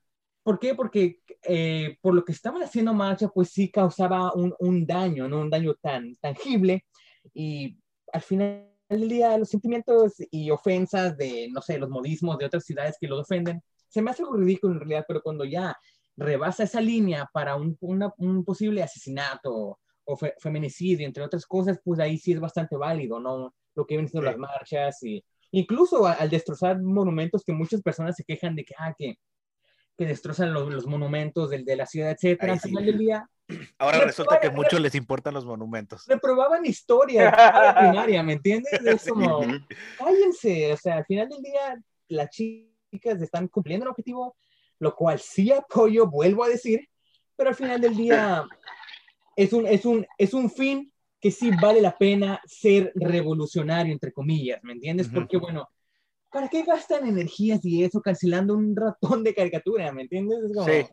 [0.43, 0.76] ¿Por qué?
[0.76, 5.41] Porque eh, por lo que estaban haciendo marcha, pues sí causaba un, un daño, ¿no?
[5.41, 6.86] Un daño tan tangible
[7.34, 7.78] y
[8.13, 12.63] al final del día los sentimientos y ofensas de, no sé, los modismos de otras
[12.63, 15.78] ciudades que lo ofenden, se me hace algo ridículo en realidad, pero cuando ya
[16.15, 22.17] rebasa esa línea para un, un posible asesinato o feminicidio, entre otras cosas, pues ahí
[22.17, 23.54] sí es bastante válido, ¿no?
[23.76, 28.23] Lo que vienen siendo las marchas y incluso al destrozar monumentos que muchas personas se
[28.23, 29.17] quejan de que, ah, que
[29.97, 32.53] que destrozan los, monumentos del, de la ciudad, etcétera.
[32.53, 33.29] Al final del día.
[33.79, 36.03] Ahora resulta que a muchos les importan los monumentos.
[36.05, 37.31] Reprobaban historia
[37.79, 38.73] primaria, ¿me entiendes?
[38.73, 39.41] Es como,
[39.97, 44.36] cállense, o sea, al final del día las chicas están cumpliendo el objetivo,
[44.79, 46.88] lo cual sí apoyo, vuelvo a decir,
[47.36, 48.45] pero al final del día
[49.36, 54.12] es un, es un, es un fin que sí vale la pena ser revolucionario, entre
[54.12, 55.10] comillas, ¿me entiendes?
[55.10, 55.67] Porque, bueno,
[56.32, 59.91] ¿para qué gastan energías y eso cancelando un ratón de caricatura?
[59.91, 60.39] ¿Me entiendes?
[60.65, 60.86] sí.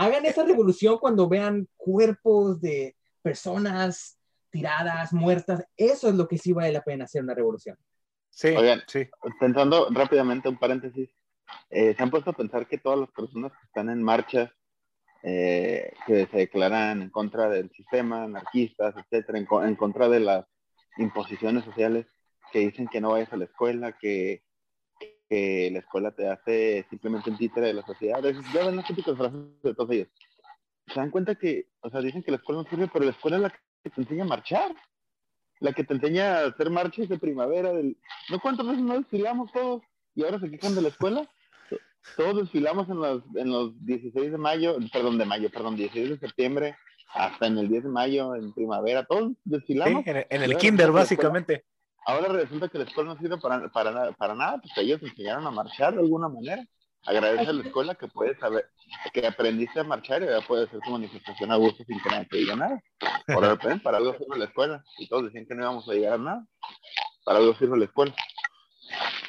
[0.00, 4.16] Hagan esa revolución cuando vean cuerpos de personas
[4.48, 5.64] tiradas, muertas.
[5.76, 7.76] Eso es lo que sí vale la pena hacer una revolución.
[8.30, 9.08] Sí, Oigan, sí.
[9.40, 11.10] Pensando rápidamente un paréntesis,
[11.70, 14.54] eh, ¿se han puesto a pensar que todas las personas que están en marcha,
[15.22, 20.46] eh, que se declaran en contra del sistema, anarquistas, etcétera, en contra de las
[20.96, 22.06] imposiciones sociales,
[22.52, 24.42] que dicen que no vayas a la escuela, que
[25.28, 28.22] que la escuela te hace simplemente un títere de la sociedad.
[28.54, 30.08] Ya ven las típicas frases de todos ellos.
[30.86, 33.36] Se dan cuenta que, o sea, dicen que la escuela no sirve, pero la escuela
[33.36, 34.74] es la que te enseña a marchar.
[35.60, 37.72] La que te enseña a hacer marchas de primavera.
[37.72, 37.98] Del...
[38.30, 39.82] ¿No cuántas veces no desfilamos todos?
[40.14, 41.28] Y ahora se quejan de la escuela.
[42.16, 46.18] Todos desfilamos en los, en los 16 de mayo, perdón, de mayo, perdón, 16 de
[46.18, 46.76] septiembre,
[47.14, 50.04] hasta en el 10 de mayo, en primavera, todos desfilamos.
[50.06, 51.64] en, el kinder, básicamente
[52.08, 55.50] ahora resulta que la escuela no sirve para, para, para nada, pues ellos enseñaron a
[55.50, 56.64] marchar de alguna manera.
[57.04, 58.68] Agradece a la escuela que puedes saber,
[59.12, 62.26] que aprendiste a marchar y ya puedes hacer tu manifestación a gusto sin que nadie
[62.26, 62.82] te diga nada.
[63.26, 64.84] Por para algo sirve la escuela.
[64.98, 66.46] Y todos decían que no íbamos a llegar a nada.
[67.24, 68.14] Para algo sirve la escuela.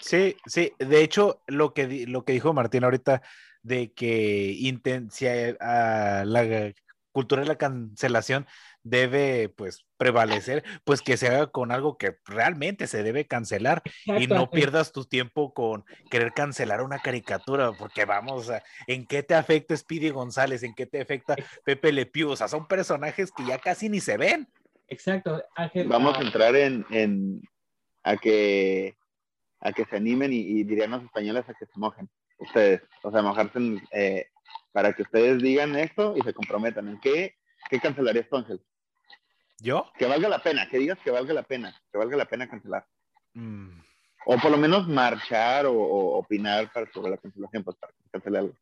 [0.09, 0.73] Sí, sí.
[0.79, 3.21] De hecho, lo que, lo que dijo Martín ahorita
[3.61, 6.73] de que intensia a la
[7.11, 8.47] cultura de la cancelación
[8.81, 14.25] debe pues prevalecer, pues que se haga con algo que realmente se debe cancelar y
[14.25, 19.35] no pierdas tu tiempo con querer cancelar una caricatura, porque vamos, a, ¿en qué te
[19.35, 20.63] afecta Speedy González?
[20.63, 22.31] ¿En qué te afecta Pepe Le Pew?
[22.31, 24.47] O sea, son personajes que ya casi ni se ven.
[24.87, 25.43] Exacto,
[25.85, 27.43] Vamos a entrar en, en,
[28.01, 28.97] a que
[29.59, 33.21] a que se animen y, dirían los españoles a que se mojen ustedes, o sea,
[33.21, 33.59] mojarse
[33.91, 34.27] eh,
[34.71, 36.87] para que ustedes digan esto y se comprometan.
[36.87, 37.35] ¿En qué,
[37.69, 38.61] qué cancelarías tú, Ángel?
[39.59, 39.91] ¿Yo?
[39.97, 42.85] Que valga la pena, que digas que valga la pena, que valga la pena cancelar.
[43.33, 43.81] Mm.
[44.25, 48.37] O por lo menos marchar o, opinar para, sobre la cancelación, pues para que cancele
[48.39, 48.53] algo.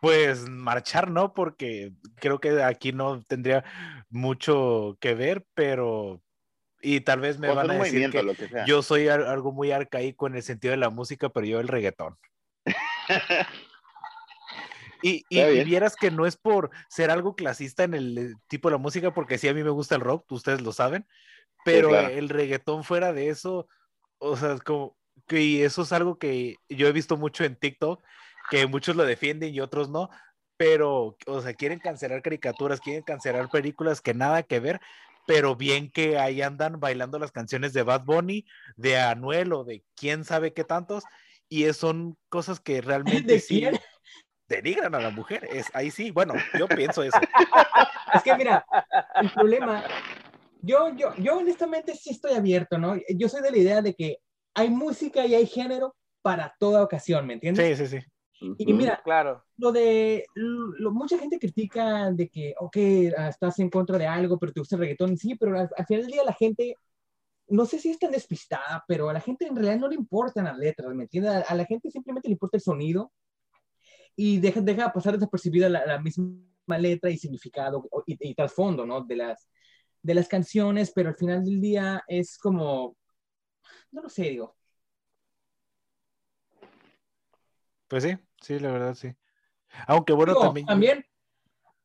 [0.00, 3.64] Pues marchar no, porque creo que aquí no tendría
[4.10, 6.20] mucho que ver, pero
[6.80, 10.42] y tal vez me van a decir que, yo soy algo muy arcaico en el
[10.42, 12.16] sentido de la música, pero yo el reggaetón.
[15.02, 15.24] Y,
[15.64, 19.14] vieras que no es por ser algo clasista en el eh, tipo de la música,
[19.14, 21.06] porque sí a mí me gusta el rock, ustedes lo saben,
[21.64, 23.68] pero el reggaetón fuera de eso,
[24.18, 28.02] o sea, es como que eso es algo que yo he visto mucho en TikTok,
[28.50, 30.10] que muchos lo defienden y otros no,
[30.56, 34.80] pero, o sea, quieren cancelar caricaturas, quieren cancelar películas que nada que ver,
[35.28, 39.84] pero bien que ahí andan bailando las canciones de Bad Bunny, de Anuel o de
[39.94, 41.04] quién sabe qué tantos,
[41.50, 42.80] y son cosas que
[43.28, 43.62] realmente sí
[44.48, 45.46] denigran a la mujer.
[45.52, 47.18] Es, ahí sí, bueno, yo pienso eso.
[48.14, 48.64] Es que mira,
[49.16, 49.84] el problema,
[50.62, 52.96] yo, yo, yo honestamente sí estoy abierto, ¿no?
[53.10, 54.16] Yo soy de la idea de que
[54.54, 57.76] hay música y hay género para toda ocasión, ¿me entiendes?
[57.78, 58.06] Sí, sí, sí.
[58.40, 59.44] Y mira, claro.
[59.56, 60.24] lo de,
[60.92, 62.76] mucha gente critica de que, ok,
[63.16, 66.02] ah, estás en contra de algo, pero te gusta el reggaetón, sí, pero al, final
[66.02, 66.76] del día la gente,
[67.48, 70.44] no sé si es tan despistada, pero a la gente en realidad no le importan
[70.44, 71.44] las letras, ¿me entiendes?
[71.48, 73.12] a la gente simplemente le importa el sonido
[74.20, 79.02] y deja, deja pasar desapercibida la, la misma letra y significado y, trasfondo, ¿no?
[79.02, 79.48] De las,
[80.02, 82.96] de las canciones, pero al final del día es como,
[83.92, 84.56] no lo sé, digo.
[87.86, 89.14] Pues sí, sí, la verdad sí.
[89.86, 90.66] Aunque bueno, también...
[90.66, 91.04] También,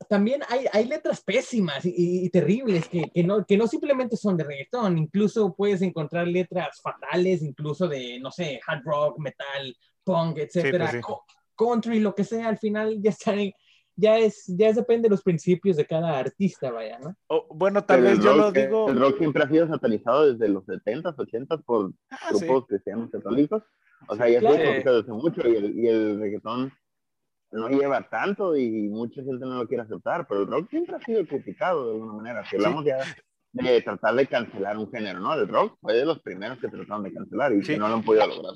[0.10, 4.44] también hay, hay letras pésimas y, terribles que, que, no, que no simplemente son de
[4.44, 10.90] reggaetón, incluso puedes encontrar letras fatales, incluso de, no sé, hard rock, metal, punk, etcétera.
[10.92, 11.04] Pues
[11.56, 13.34] country, lo que sea, al final ya está
[13.96, 17.16] ya es, ya depende de los principios de cada artista, vaya, ¿no?
[17.50, 18.90] bueno, tal vez yo lo digo.
[18.90, 23.64] El rock siempre ha sido satanizado desde los 70s, 80s por ah, grupos cristianos católicos.
[24.08, 24.58] O sea, ya claro.
[24.58, 26.74] se desde mucho y el, y el reggaetón
[27.52, 31.00] no lleva tanto y mucha gente no lo quiere aceptar, pero el rock siempre ha
[31.00, 32.46] sido criticado de alguna manera.
[32.50, 32.98] Si hablamos ya
[33.54, 35.34] de tratar de cancelar un género, ¿no?
[35.36, 38.26] El rock fue de los primeros que trataron de cancelar y no lo han podido
[38.26, 38.54] lograr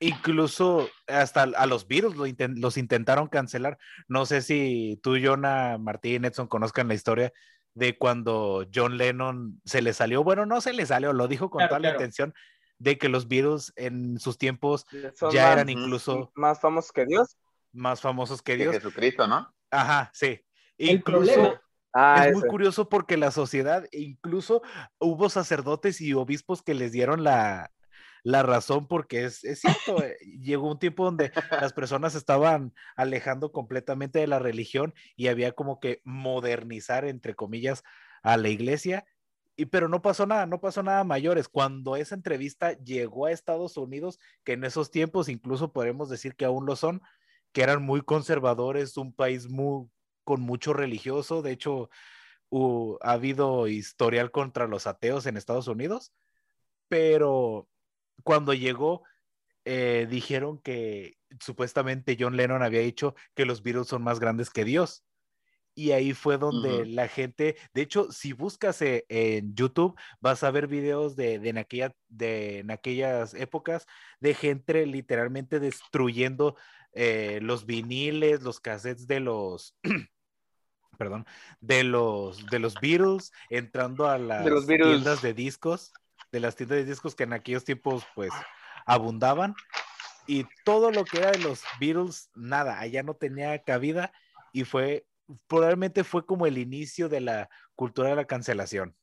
[0.00, 3.78] Incluso hasta a los virus los intentaron cancelar.
[4.08, 7.32] No sé si tú, Jonah, Martín, Edson conozcan la historia
[7.74, 11.68] de cuando John Lennon se le salió, bueno, no se le salió, lo dijo con
[11.68, 12.34] toda la intención
[12.80, 14.84] de que los virus en sus tiempos
[15.30, 17.36] ya eran incluso más famosos que Dios.
[17.72, 18.74] más famosos que Dios.
[18.74, 19.54] Jesucristo, ¿no?
[19.70, 20.40] Ajá, sí.
[20.76, 21.60] El problema
[21.92, 24.62] Ah, es muy curioso porque la sociedad, incluso
[24.98, 27.72] hubo sacerdotes y obispos que les dieron la,
[28.22, 33.50] la razón porque es, es cierto, eh, llegó un tiempo donde las personas estaban alejando
[33.50, 37.82] completamente de la religión y había como que modernizar, entre comillas,
[38.22, 39.04] a la iglesia.
[39.60, 41.46] Y, pero no pasó nada, no pasó nada mayores.
[41.46, 46.46] Cuando esa entrevista llegó a Estados Unidos, que en esos tiempos incluso podemos decir que
[46.46, 47.02] aún lo son,
[47.52, 49.90] que eran muy conservadores, un país muy,
[50.24, 51.42] con mucho religioso.
[51.42, 51.90] De hecho,
[53.02, 56.14] ha habido historial contra los ateos en Estados Unidos,
[56.88, 57.68] pero
[58.24, 59.02] cuando llegó,
[59.66, 64.64] eh, dijeron que supuestamente John Lennon había dicho que los Beatles son más grandes que
[64.64, 65.04] Dios.
[65.74, 70.50] Y ahí fue donde la gente, de hecho, si buscas eh, en YouTube, vas a
[70.50, 73.86] ver videos de, de en, aquella, de en aquellas épocas
[74.18, 76.56] de gente literalmente destruyendo
[76.92, 79.76] eh, los viniles, los cassettes de los,
[80.98, 81.24] perdón,
[81.60, 84.88] de los, de los Beatles, entrando a las los Beatles.
[84.88, 85.92] tiendas de discos,
[86.32, 88.32] de las tiendas de discos que en aquellos tiempos pues
[88.86, 89.54] abundaban.
[90.26, 94.12] Y todo lo que era de los Beatles, nada, allá no tenía cabida
[94.52, 95.06] y fue,
[95.46, 98.96] probablemente fue como el inicio de la cultura de la cancelación.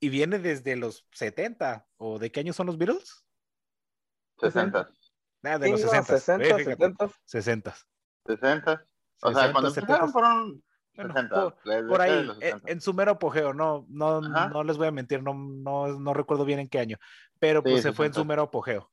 [0.00, 3.24] Y viene desde los 70, ¿o de qué años son los Beatles?
[4.40, 4.88] 60,
[5.42, 6.18] Ah, de Sí, los no, 60.
[6.18, 6.64] 60, 60.
[6.64, 7.10] 70.
[7.24, 7.76] 60.
[8.26, 8.86] 60.
[9.22, 9.80] O sea, cuando 70.
[9.80, 11.34] empezaron fueron Bueno, 60.
[11.34, 12.72] por, por ahí, los en, 60.
[12.72, 14.48] en su mero apogeo, no, no, Ajá.
[14.48, 16.96] no les voy a mentir, no, no, no recuerdo bien en qué año,
[17.38, 18.28] pero Sí, pues se fue en su 60.
[18.28, 18.90] mero apogeo.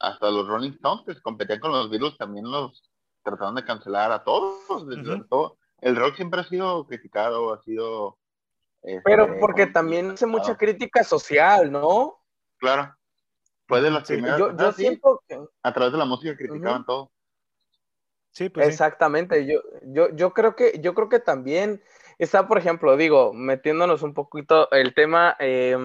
[0.00, 2.90] Hasta los Rolling Stones que competían con los Beatles también los
[3.22, 4.86] trataron de cancelar a todos.
[5.28, 5.58] todo.
[5.80, 8.18] El rock siempre ha sido criticado, ha sido...
[8.82, 12.18] este, Pero porque también hace mucha crítica social, ¿no?
[12.58, 12.94] Claro.
[13.66, 14.38] Fue de las Sí, primeras...
[14.38, 15.38] Yo, sí, siento que...
[15.62, 17.12] A través de la música criticaban todo.
[18.30, 18.72] Sí, pues sí.
[18.72, 21.82] Exactamente, yo, yo, yo creo que, yo creo que también
[22.18, 25.76] está, por ejemplo, digo, metiéndonos un poquito el tema, eh,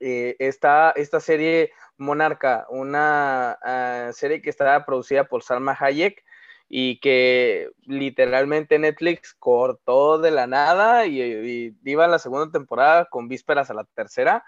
[0.00, 6.24] eh, esta serie Monarca, una ah, serie que está producida por Salma Hayek
[6.68, 13.26] y que literalmente Netflix cortó de la nada y, iba a la segunda temporada con
[13.28, 14.44] vísperas a la tercera.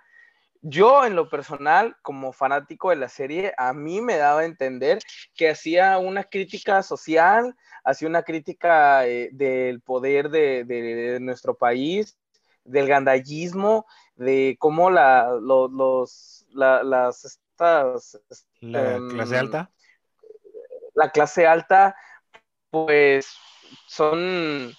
[0.63, 4.99] Yo, en lo personal, como fanático de la serie, a mí me daba a entender
[5.35, 10.83] que hacía una crítica social, hacía una crítica eh, del poder de, de-
[11.13, 12.19] de nuestro país,
[12.65, 13.87] del gandallismo,
[14.21, 18.21] de cómo la, lo- los, la- las, estas,
[18.61, 19.71] La em, clase alta.
[20.95, 21.97] la clase alta,
[22.71, 23.35] pues
[23.87, 24.73] son,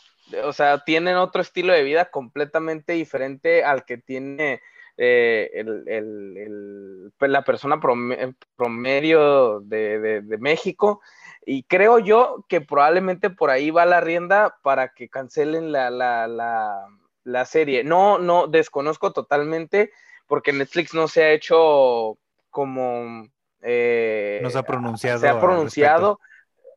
[0.43, 4.61] o sea, tienen otro estilo de vida completamente diferente al que tiene
[4.97, 11.01] eh, el- el- el- pues, la persona prome- promedio de, de- de México.
[11.45, 16.27] Y creo yo que probablemente por ahí va la rienda para que cancelen la, la,
[16.27, 16.85] la,
[17.23, 17.83] la serie.
[17.83, 19.91] No, no, desconozco totalmente
[20.27, 22.17] porque Netflix no se ha hecho
[22.49, 23.27] como...
[23.61, 25.19] eh, No se ha pronunciado.
[25.19, 26.19] se ha pronunciado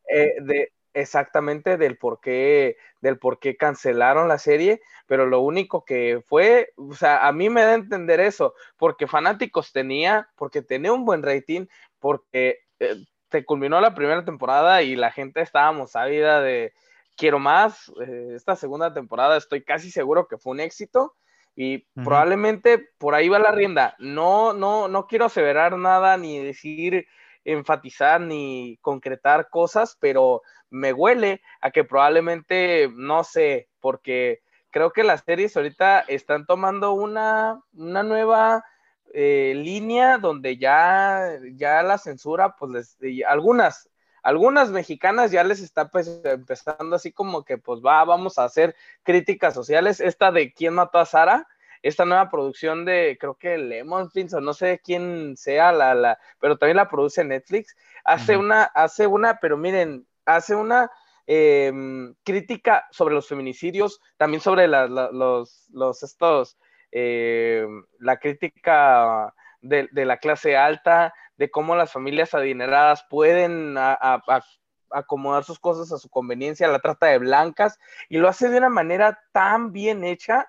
[0.09, 5.85] eh, de exactamente del por qué del por qué cancelaron la serie, pero lo único
[5.85, 10.61] que fue, o sea, a mí me da a entender eso, porque fanáticos tenía, porque
[10.61, 11.67] tenía un buen rating,
[11.99, 12.95] porque eh,
[13.29, 16.73] se culminó la primera temporada y la gente estábamos ávida de
[17.15, 21.15] quiero más, eh, esta segunda temporada estoy casi seguro que fue un éxito
[21.55, 23.95] y probablemente por ahí va la rienda.
[23.97, 27.07] No, no, no quiero aseverar nada ni decir
[27.45, 35.03] enfatizar ni concretar cosas, pero me huele a que probablemente, no sé, porque creo que
[35.03, 38.65] las series ahorita están tomando una, una nueva
[39.13, 43.89] eh, línea donde ya, ya la censura, pues les, y algunas,
[44.25, 48.75] algunas mexicanas ya les está pues, empezando así como que pues va, vamos a hacer
[49.03, 49.99] críticas sociales.
[49.99, 51.47] Esta de quién mató a Sara,
[51.83, 56.57] esta nueva producción de, creo que Lemon o no sé quién sea, la, la, pero
[56.57, 60.89] también la produce Netflix, hace una, hace una, pero miren, hace una
[61.27, 61.71] eh,
[62.23, 66.57] crítica sobre los feminicidios, también sobre la, la, los, los, estos,
[66.91, 67.67] eh,
[67.99, 74.23] la crítica de, de, la clase alta, de cómo las familias adineradas pueden a, a,
[74.27, 74.43] a
[74.91, 77.79] acomodar sus cosas a su conveniencia, la trata de blancas,
[78.09, 80.47] y lo hace de una manera tan bien hecha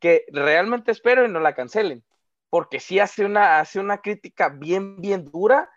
[0.00, 2.04] que realmente espero y no la cancelen,
[2.50, 5.70] porque sí hace una, hace una crítica bien, bien dura,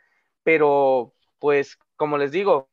[0.43, 2.69] pero pues como les digo,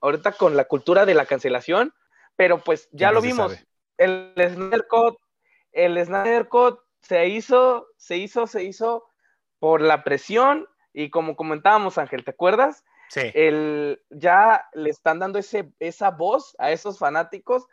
[0.00, 1.92] ahorita con la cultura de la cancelación,
[2.36, 3.66] pero pues ya lo vimos, sabe.
[3.96, 5.18] el Snyder Cut,
[5.72, 9.04] el Snyder Cut se hizo, se hizo, se hizo
[9.58, 12.84] por la presión y como comentábamos Ángel, ¿te acuerdas?
[13.16, 17.66] el, ya le están dando ese, esa voz a esos fanáticos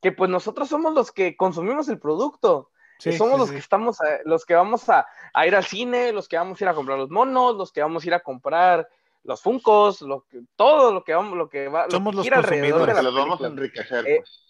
[0.00, 2.70] que pues nosotros somos los que consumimos el producto.
[2.98, 5.06] somos los que estamos, los que vamos a,
[5.46, 8.02] ir al cine, los que vamos a ir a comprar los monos, los que vamos
[8.02, 8.88] a ir a comprar
[9.22, 13.02] los funcos, lo que, todo lo que vamos, lo que va, somos los consumidores, que
[13.02, 14.06] los vamos a enriquecer.
[14.08, 14.42] Eh, pues.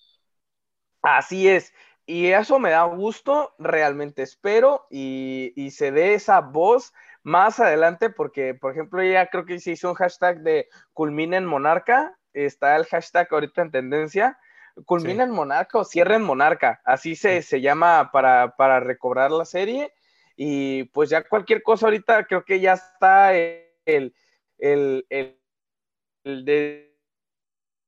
[1.03, 1.75] así es.
[2.07, 6.93] Y eso me da gusto, realmente espero y, y se dé esa voz
[7.23, 11.47] más adelante, porque, por ejemplo, ya creo que se hizo un hashtag de culmina en
[11.47, 14.39] monarca, está el hashtag ahorita en tendencia,
[14.87, 19.45] culmina en monarca o cierra en monarca, así se, se llama para, para, recobrar la
[19.45, 19.93] serie,
[20.37, 24.15] y pues ya cualquier cosa ahorita creo que ya está el,
[24.59, 25.37] el, el,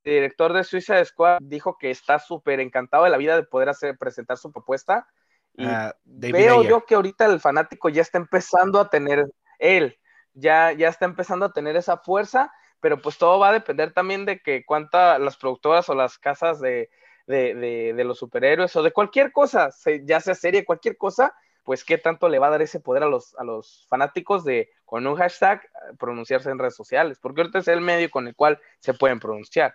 [0.05, 3.97] director de Suiza Squad dijo que está súper encantado de la vida de poder hacer,
[3.97, 5.07] presentar su propuesta,
[5.55, 9.27] y ah, veo yo que ahorita el fanático ya está empezando a tener,
[9.59, 9.99] él,
[10.35, 14.25] ya, ya está empezando a tener esa fuerza, pero pues todo va a depender también
[14.25, 16.89] de que cuántas las productoras o las casas de,
[17.27, 19.71] los superhéroes o de cualquier cosa,
[20.05, 21.35] ya sea serie, cualquier cosa,
[21.65, 24.71] pues qué tanto le va a dar ese poder a los, a los fanáticos de
[24.85, 25.63] con un hashtag
[25.99, 29.75] pronunciarse en redes sociales, porque ahorita es el medio con el cual se pueden pronunciar.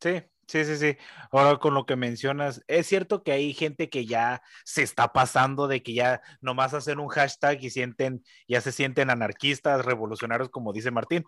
[0.00, 0.96] Sí, Sí, sí, sí.
[1.30, 5.68] Ahora con lo que mencionas, es cierto que hay gente que ya se está pasando
[5.68, 10.72] de que ya nomás hacen un hashtag y sienten, ya se sienten anarquistas, revolucionarios, como
[10.72, 11.24] dice Martín.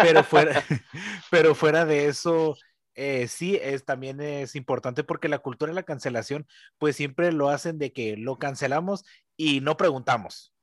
[0.00, 0.62] Pero fuera,
[1.30, 2.56] pero fuera de eso,
[2.94, 6.46] eh, sí, es, también es importante porque la cultura de la cancelación,
[6.78, 9.04] pues siempre lo hacen de que lo cancelamos
[9.36, 10.53] y no preguntamos.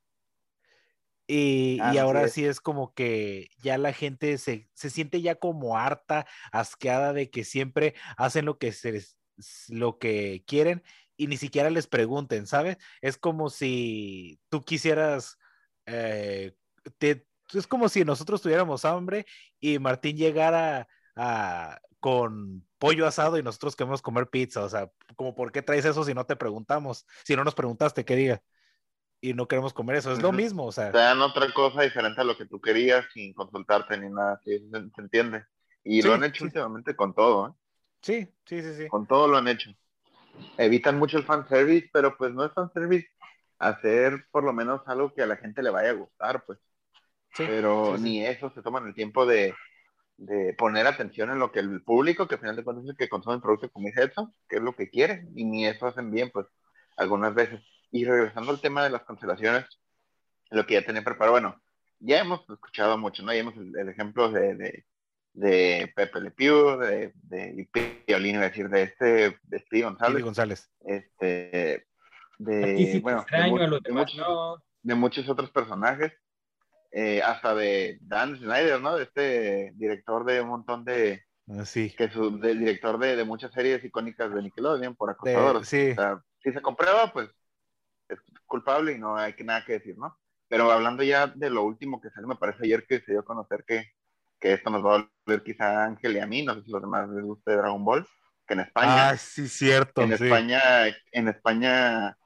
[1.34, 7.14] Y, ahora sí es como que ya la gente se, siente ya como harta, asqueada
[7.14, 9.02] de que siempre hacen lo que, se,
[9.70, 10.82] lo que quieren
[11.16, 12.76] y ni siquiera les pregunten, ¿sabes?
[13.00, 15.38] Es como si tú quisieras,
[15.86, 16.54] eh,
[17.00, 19.24] es como si nosotros tuviéramos hambre
[19.58, 20.86] y Martín llegara
[21.98, 26.04] con pollo asado y nosotros queremos comer pizza, o sea, como por qué traes eso
[26.04, 28.42] si no te preguntamos, si no nos preguntaste, ¿qué diga?
[29.22, 30.12] Y no queremos comer eso.
[30.12, 30.90] Es lo mismo, o sea.
[30.90, 34.68] Te dan otra cosa diferente a lo que tú querías sin consultarte ni nada, ¿sí?
[34.68, 35.44] se, entiende.
[35.84, 37.52] Y lo han hecho últimamente con todo, ¿eh?
[38.02, 38.88] Sí, sí, sí, sí.
[38.88, 39.70] Con todo lo han hecho.
[40.58, 43.08] Evitan mucho el fanservice, pero pues no es fanservice
[43.58, 46.58] hacer por lo menos algo que a la gente le vaya a gustar, pues.
[47.36, 49.54] pero ni eso se toman el tiempo de,
[50.16, 52.96] de, poner atención en lo que el público, que al final de cuentas es el
[52.96, 55.86] que consume el producto como dice eso, que es lo que quiere, y ni eso
[55.86, 56.48] hacen bien, pues,
[56.96, 57.60] algunas veces.
[57.92, 59.66] Y regresando al tema de las cancelaciones,
[60.50, 61.62] lo que ya tenía preparado, bueno,
[62.00, 63.32] ya hemos escuchado mucho, ¿no?
[63.32, 64.84] Ya hemos el, ejemplo de,
[65.34, 67.68] de, Pepe Le Pew, de, de
[68.06, 70.24] Piolín, a decir, de este, de Steve González.
[70.24, 70.70] González.
[70.80, 71.86] Este,
[72.38, 73.24] de, bueno,
[74.82, 76.12] de, muchos, otros personajes,
[76.90, 78.96] eh, hasta de Dan Snyder, ¿no?
[78.96, 81.22] De este director de un montón de...
[81.48, 81.94] Ah, sí.
[81.96, 85.68] Que es director de, muchas series icónicas de Nickelodeon por acosadores.
[85.68, 85.90] Sí.
[85.92, 87.28] O sea, si se comprueba, pues
[88.12, 90.18] es culpable y no hay que, nada que decir, ¿no?
[90.48, 93.24] Pero hablando ya de lo último que salió, me parece ayer que se dio a
[93.24, 93.92] conocer que,
[94.38, 96.70] que esto nos va a volver quizá a Ángel y a mí, no sé si
[96.70, 98.06] los demás les guste Dragon Ball,
[98.46, 99.10] que en España.
[99.10, 100.02] Ah, sí, cierto.
[100.02, 100.60] En España,
[101.12, 102.18] en España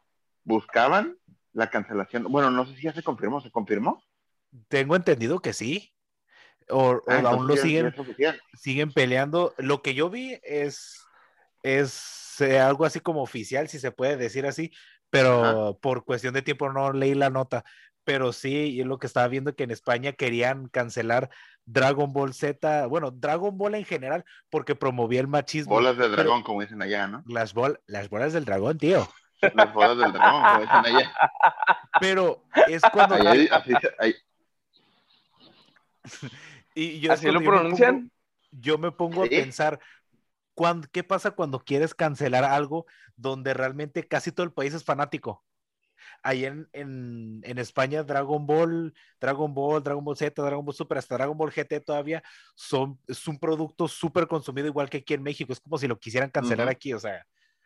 [0.43, 1.17] buscaban
[1.53, 2.25] la cancelación.
[2.25, 4.03] Bueno, no sé si ya se confirmó, ¿se confirmó?
[4.69, 5.93] Tengo entendido que sí.
[6.69, 7.95] O, ah, aún lo siguen,
[8.55, 9.55] siguen peleando.
[9.59, 11.01] Lo que yo vi es,
[11.63, 14.73] es eh, algo así como oficial, si se puede decir así,
[15.17, 17.65] pero por cuestión de tiempo no leí la nota.
[18.05, 21.29] Pero sí, es lo que estaba viendo que en España querían cancelar
[21.65, 25.75] Dragon Ball Z, bueno, Dragon Ball en general, porque promovía el machismo.
[25.75, 27.25] Bolas del dragón, como dicen allá, ¿no?
[27.27, 29.09] Las, bol las bolas del dragón, tío.
[29.55, 31.13] Las bolas del dragón, como dicen allá.
[32.01, 33.17] Pero es cuando.
[36.75, 38.11] y yo ¿Así lo pronuncian?
[38.53, 39.81] Yo me pongo, a pensar,
[40.93, 42.87] ¿qué pasa cuando quieres cancelar algo
[43.17, 45.45] donde realmente casi todo el país es fanático?
[46.23, 51.17] Ahí en, en, España, Dragon Ball, Dragon Ball, Dragon Ball Z, Dragon Ball Super, hasta
[51.17, 52.23] Dragon Ball GT todavía
[52.55, 55.53] son, es un producto súper consumido, igual que aquí en México.
[55.53, 56.93] Es como si lo quisieran cancelar aquí.
[56.95, 57.25] O sea,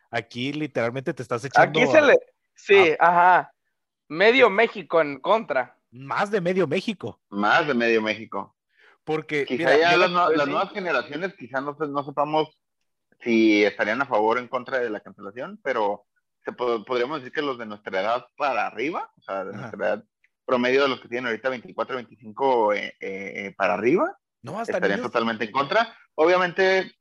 [0.09, 1.79] aquí literalmente te estás echando.
[1.79, 2.19] Aquí se le.
[2.53, 3.51] Sí, ajá.
[4.07, 5.77] Medio México en contra.
[5.91, 7.19] Más de medio México.
[7.29, 8.55] Más de medio México.
[9.03, 9.45] Porque.
[9.45, 12.60] Quizá ya las, nuevas generaciones, quizás no, no sepamos
[13.23, 16.05] si estarían a favor o en contra de la cancelación, pero
[16.43, 20.03] se podríamos decir que los de nuestra edad para arriba, o sea, de nuestra edad
[20.45, 25.45] promedio de los que tienen ahorita 24, 25 eh, eh, para arriba, no, estarían totalmente
[25.45, 25.95] en contra.
[26.15, 26.91] Obviamente,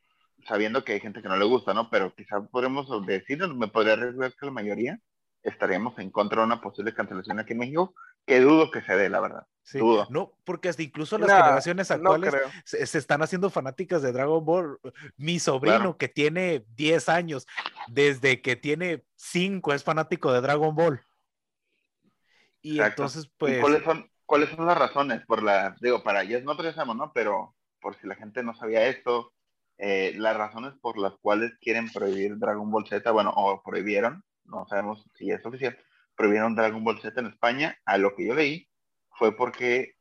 [0.47, 1.89] sabiendo que hay gente que no le gusta, ¿no?
[1.91, 4.99] Pero quizá podremos decir, me podría arriesgar que la mayoría
[5.43, 7.95] estaríamos en contra de una posible cancelación aquí en México,
[8.31, 9.47] que dudo que se dé, la verdad.
[9.73, 10.07] Dudo.
[10.09, 12.33] No, porque hasta incluso las generaciones actuales
[12.65, 14.79] se, están haciendo fanáticas de Dragon Ball.
[15.17, 17.49] Mi sobrino, que tiene 10 años,
[17.89, 21.01] desde que tiene 5 es fanático de Dragon Ball.
[22.63, 23.61] Y entonces, pues.
[23.61, 25.27] cuáles, son, ¿Cuáles son las razones?
[25.27, 27.13] Por la, digo, para ellos no sabemos, ¿no?
[27.13, 29.33] Pero por si la gente no sabía esto,
[29.79, 34.67] eh, las razones por las cuales quieren prohibir Dragon Ball Z, bueno, o prohibieron, no
[34.69, 35.77] sabemos si es oficial,
[36.21, 38.69] prohibieron Dragon Ball Z en España, a lo que yo leí,
[39.13, 39.95] fue porque,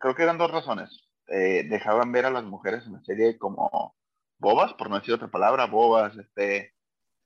[0.00, 1.10] creo que eran dos razones.
[1.26, 3.94] Eh, dejaban ver a las mujeres en la serie como
[4.38, 6.72] bobas, por no decir otra palabra, bobas, este,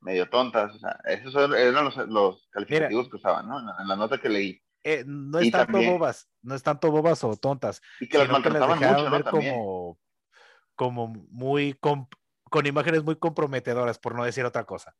[0.01, 3.61] medio tontas, o sea, esos eran los, los calificativos que usaban, ¿no?
[3.61, 4.61] En la, nota que leí.
[4.83, 8.81] Eh, no es tanto bobas, no es tanto bobas o tontas, y que las maltrataban
[8.81, 9.25] mucho, ¿no?
[9.25, 9.99] como
[10.75, 12.09] como muy con,
[12.65, 14.97] imágenes muy comprometedoras, por no decir otra cosa.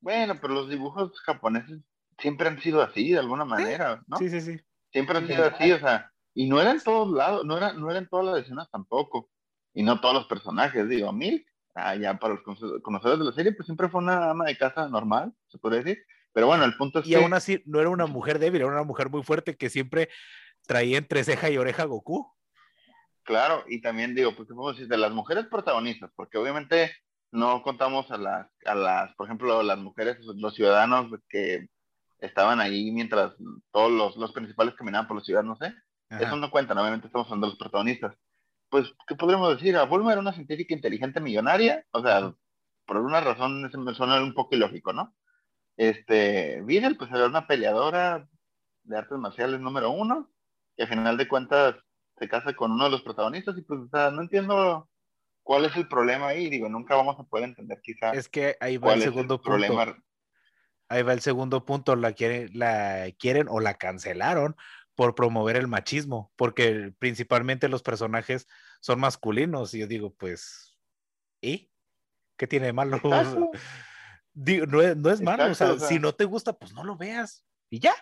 [0.00, 1.82] Bueno, pero los dibujos japoneses
[2.18, 4.16] siempre han sido así, de alguna manera, ¿no?
[4.18, 4.60] Sí, sí, sí.
[4.90, 8.08] Siempre han sido así, o sea, y no eran todos lados, no, era, no eran
[8.08, 9.30] todas las escenas tampoco,
[9.74, 12.42] y no todos los personajes, digo, Milk, ah, ya para los
[12.82, 16.04] conocedores de la serie, pues siempre fue una ama de casa normal, se puede decir,
[16.32, 18.84] pero bueno, el punto es y aún así no era una mujer débil, era una
[18.84, 20.08] mujer muy fuerte que siempre
[20.66, 22.32] traía entre ceja y oreja a Goku.
[23.24, 24.88] Claro, y también digo, pues, ¿cómo decir?
[24.88, 26.92] De las mujeres protagonistas, porque obviamente
[27.30, 31.68] no contamos a las, a las, por ejemplo, las mujeres, los ciudadanos que
[32.22, 33.34] estaban ahí mientras
[33.70, 35.74] todos los, los principales caminaban por la ciudad, no sé.
[36.08, 38.14] Eso no cuentan, obviamente estamos hablando de los protagonistas.
[38.68, 39.76] Pues, ¿qué podríamos decir?
[39.76, 42.34] A Bulma era una científica inteligente millonaria, o sea,
[42.86, 45.14] por alguna razón eso me suena un poco ilógico, ¿no?
[45.76, 48.28] Este, Videl, pues era una peleadora
[48.84, 50.30] de artes marciales número uno,
[50.76, 51.76] que al final de cuentas
[52.18, 54.90] se casa con uno de los protagonistas y pues, o sea, no entiendo
[55.42, 58.16] cuál es el problema ahí, digo, nunca vamos a poder entender quizás.
[58.16, 59.50] Es que ahí va el segundo punto.
[59.50, 59.96] Problema.
[60.92, 64.56] Ahí va el segundo punto, la quieren, la quieren o la cancelaron
[64.94, 68.46] por promover el machismo, porque principalmente los personajes
[68.82, 70.76] son masculinos y yo digo, pues,
[71.40, 71.70] ¿y?
[72.36, 73.00] ¿Qué tiene de malo?
[74.34, 77.46] no, es, no es malo, o sea, si no te gusta, pues no lo veas
[77.70, 77.94] y ya.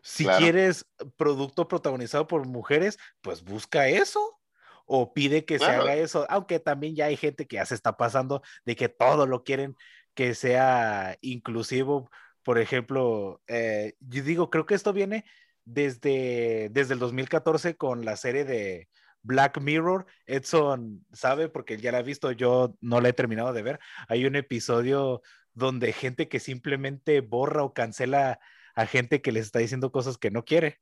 [0.00, 0.86] Si quieres
[1.16, 4.40] producto protagonizado por mujeres, pues busca eso
[4.86, 7.96] o pide que se haga eso, aunque también ya hay gente que ya se está
[7.96, 9.76] pasando de que todo lo quieren
[10.14, 12.10] que sea inclusivo.
[12.42, 15.24] Por ejemplo, eh, yo digo, creo que esto viene
[15.64, 18.88] desde, desde el 2014 con la serie de
[19.22, 20.06] Black Mirror.
[20.26, 23.80] Edson sabe porque ya la ha visto, yo no la he terminado de ver.
[24.08, 28.40] Hay un episodio donde gente que simplemente borra o cancela
[28.74, 30.80] a gente que les está diciendo cosas que no quiere.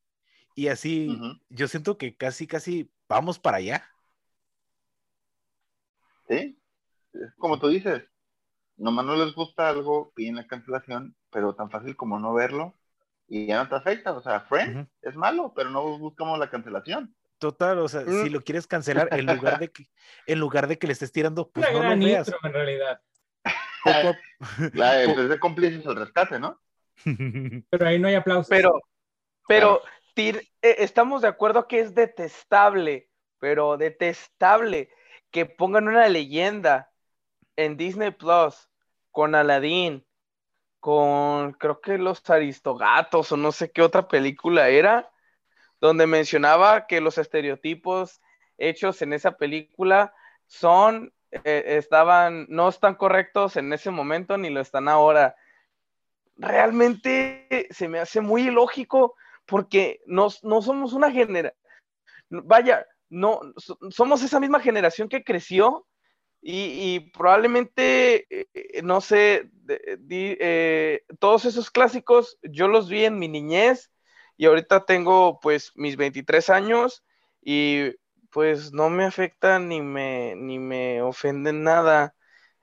[0.54, 1.16] Y así,
[1.48, 3.88] yo siento que casi, casi vamos para allá.
[6.28, 6.58] Sí,
[7.38, 8.04] como tú dices,
[8.78, 12.74] nomás no les gusta algo, piden la cancelación, pero tan fácil como no verlo
[13.26, 14.12] y ya no te afecta.
[14.12, 17.14] O sea, Friend es malo, pero no buscamos la cancelación.
[17.38, 18.32] Total, o sea, si mm.
[18.32, 19.88] lo quieres cancelar, en lugar de que,
[20.26, 22.32] en lugar de que le estés tirando, pues no lo veas.
[22.42, 23.00] en realidad.
[24.74, 26.60] la, pues, de cómplices el rescate, ¿no?
[27.70, 28.48] Pero ahí no hay aplausos.
[28.48, 28.80] Pero,
[29.46, 29.80] pero
[30.16, 33.08] eh, estamos de acuerdo que es detestable,
[33.38, 34.90] pero detestable
[35.30, 36.90] que pongan una leyenda
[37.54, 38.67] en Disney Plus
[39.18, 40.06] con Aladdin,
[40.78, 45.10] con creo que los Aristogatos o no sé qué otra película era,
[45.80, 48.20] donde mencionaba que los estereotipos
[48.58, 50.14] hechos en esa película
[50.46, 55.34] son, eh, estaban, no están correctos en ese momento ni lo están ahora.
[56.36, 59.16] Realmente se me hace muy ilógico
[59.46, 61.58] porque no, somos una generación,
[62.30, 63.40] vaya, no,
[63.90, 65.88] somos esa misma generación que creció
[66.50, 73.90] y, probablemente, eh, no sé, eh, todos esos clásicos yo los vi en mi niñez
[74.38, 77.04] y ahorita tengo pues mis 23 años
[77.42, 77.90] y
[78.30, 82.14] pues no me afectan ni me, ni me ofenden nada.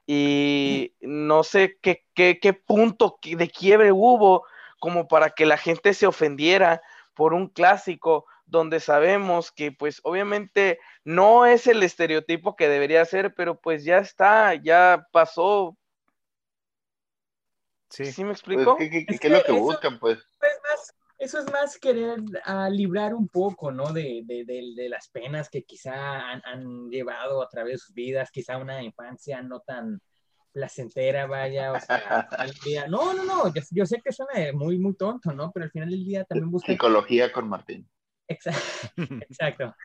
[0.07, 4.47] Y no sé qué, qué, punto de quiebre hubo
[4.79, 6.81] como para que la gente se ofendiera
[7.13, 13.33] por un clásico donde sabemos que pues obviamente no es el estereotipo que debería ser,
[13.33, 15.77] pero pues ya está, ya pasó.
[17.89, 18.75] Sí, ¿Sí me pues, explico?
[18.77, 20.19] ¿qué, es lo que buscan pues?
[21.17, 23.93] eso es más querer uh, librar un poco, ¿no?
[23.93, 28.31] De, de, de, las penas que quizá han, han, llevado a través de sus vidas,
[28.31, 30.01] quizá una infancia no tan
[30.51, 32.87] placentera, vaya, o sea, al día.
[32.87, 35.51] No, no, no, yo, sé que suena muy, muy tonto, ¿no?
[35.51, 36.71] Pero al final del día también busca...
[36.71, 37.89] Psicología con Martín.
[38.27, 38.87] Exacto.
[38.97, 39.75] Exacto.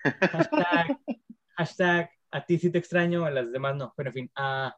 [1.60, 4.30] Hashtag, a ti sí te extraño, a las demás no, pero en fin.
[4.38, 4.70] Uh,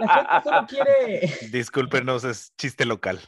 [0.00, 1.20] La gente solo quiere.
[1.52, 3.20] Discúlpenos, es chiste local.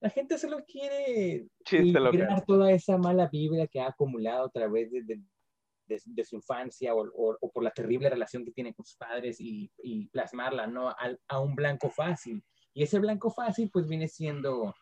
[0.00, 2.12] La gente solo quiere Chiste local.
[2.12, 5.20] liberar toda esa mala vibra que ha acumulado a través de, de-
[5.88, 8.96] de- de su infancia o, o- o por la terrible relación que tiene con sus
[8.96, 10.94] padres y, y plasmarla ¿no?
[10.96, 12.44] Al- a, un blanco fácil.
[12.74, 14.72] Y ese blanco fácil pues viene siendo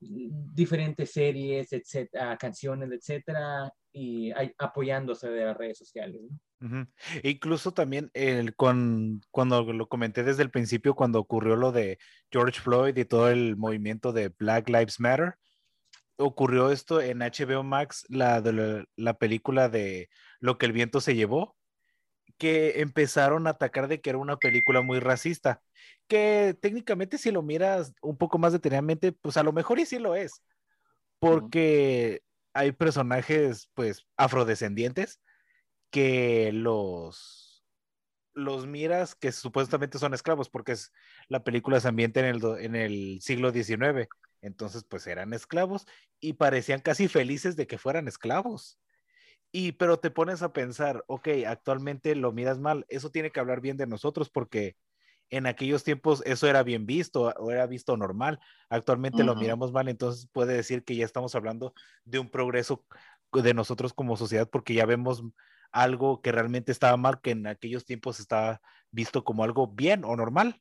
[0.00, 6.20] diferentes series, etcétera, canciones, etcétera, y apoyándose de las redes sociales.
[6.22, 6.38] ¿no?
[6.66, 6.86] Ujú.
[7.22, 11.98] Incluso también el, con, cuando lo comenté desde el principio, cuando ocurrió lo de
[12.30, 15.34] George Floyd y todo el movimiento de Black Lives Matter,
[16.16, 18.42] ocurrió esto en HBO Max, la,
[18.96, 21.56] la película de Lo que el viento se llevó,
[22.40, 25.62] que empezaron a atacar de que era una película muy racista,
[26.08, 29.98] que técnicamente si lo miras un poco más detenidamente, pues a lo mejor y sí
[29.98, 30.42] lo es,
[31.18, 32.22] porque
[32.54, 35.20] hay personajes pues afrodescendientes
[35.90, 37.62] que los
[38.32, 40.92] los miras que supuestamente son esclavos porque es
[41.28, 44.08] la película se ambienta en el, en el siglo XIX
[44.40, 45.86] entonces pues eran esclavos
[46.20, 48.78] y parecían casi felices de que fueran esclavos
[49.52, 53.60] y pero te pones a pensar ok actualmente lo miras mal eso tiene que hablar
[53.60, 54.76] bien de nosotros porque
[55.30, 59.88] en aquellos tiempos eso era bien visto o era visto normal actualmente lo miramos mal
[59.88, 61.72] entonces puede decir que ya estamos hablando
[62.04, 62.84] de un progreso
[63.32, 65.22] de nosotros como sociedad porque ya vemos
[65.72, 70.16] algo que realmente estaba mal, que en aquellos tiempos estaba visto como algo bien o
[70.16, 70.54] normal.
[70.54, 70.60] Sí,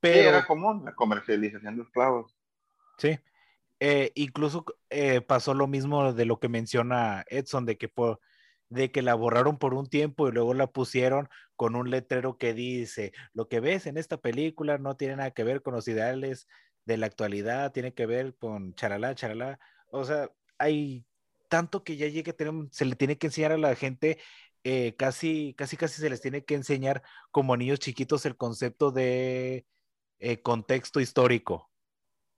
[0.00, 2.36] Pero, era común la comercialización de esclavos.
[2.98, 3.18] sí,
[3.80, 8.20] eh, incluso eh, pasó lo mismo de lo que menciona Edson, de que, por,
[8.68, 12.54] de que la borraron por un tiempo y luego la pusieron con un letrero que
[12.54, 16.48] dice, lo que ves en esta película no tiene nada que ver con los ideales
[16.84, 19.58] de la actualidad, tiene que ver con charalá, charalá.
[19.90, 21.04] O sea, hay
[21.48, 24.18] tanto que ya tenemos- se le tiene que enseñar a la gente,
[24.64, 29.66] eh, casi, casi, casi se les tiene que enseñar como niños chiquitos el concepto de
[30.20, 31.67] eh, contexto histórico.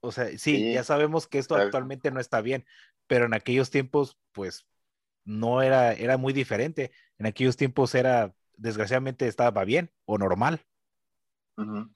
[0.00, 2.66] O sea, sí, Sí, ya sabemos que esto actualmente no está bien,
[3.06, 4.66] pero en aquellos tiempos, pues,
[5.24, 6.92] no era, era muy diferente.
[7.18, 10.66] En aquellos tiempos era, desgraciadamente, estaba bien o normal.
[11.56, 11.90] Ujú.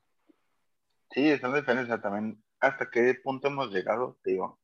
[1.10, 2.42] Sí, esa es la diferencia también.
[2.60, 4.58] ¿Hasta qué punto hemos llegado, te digo,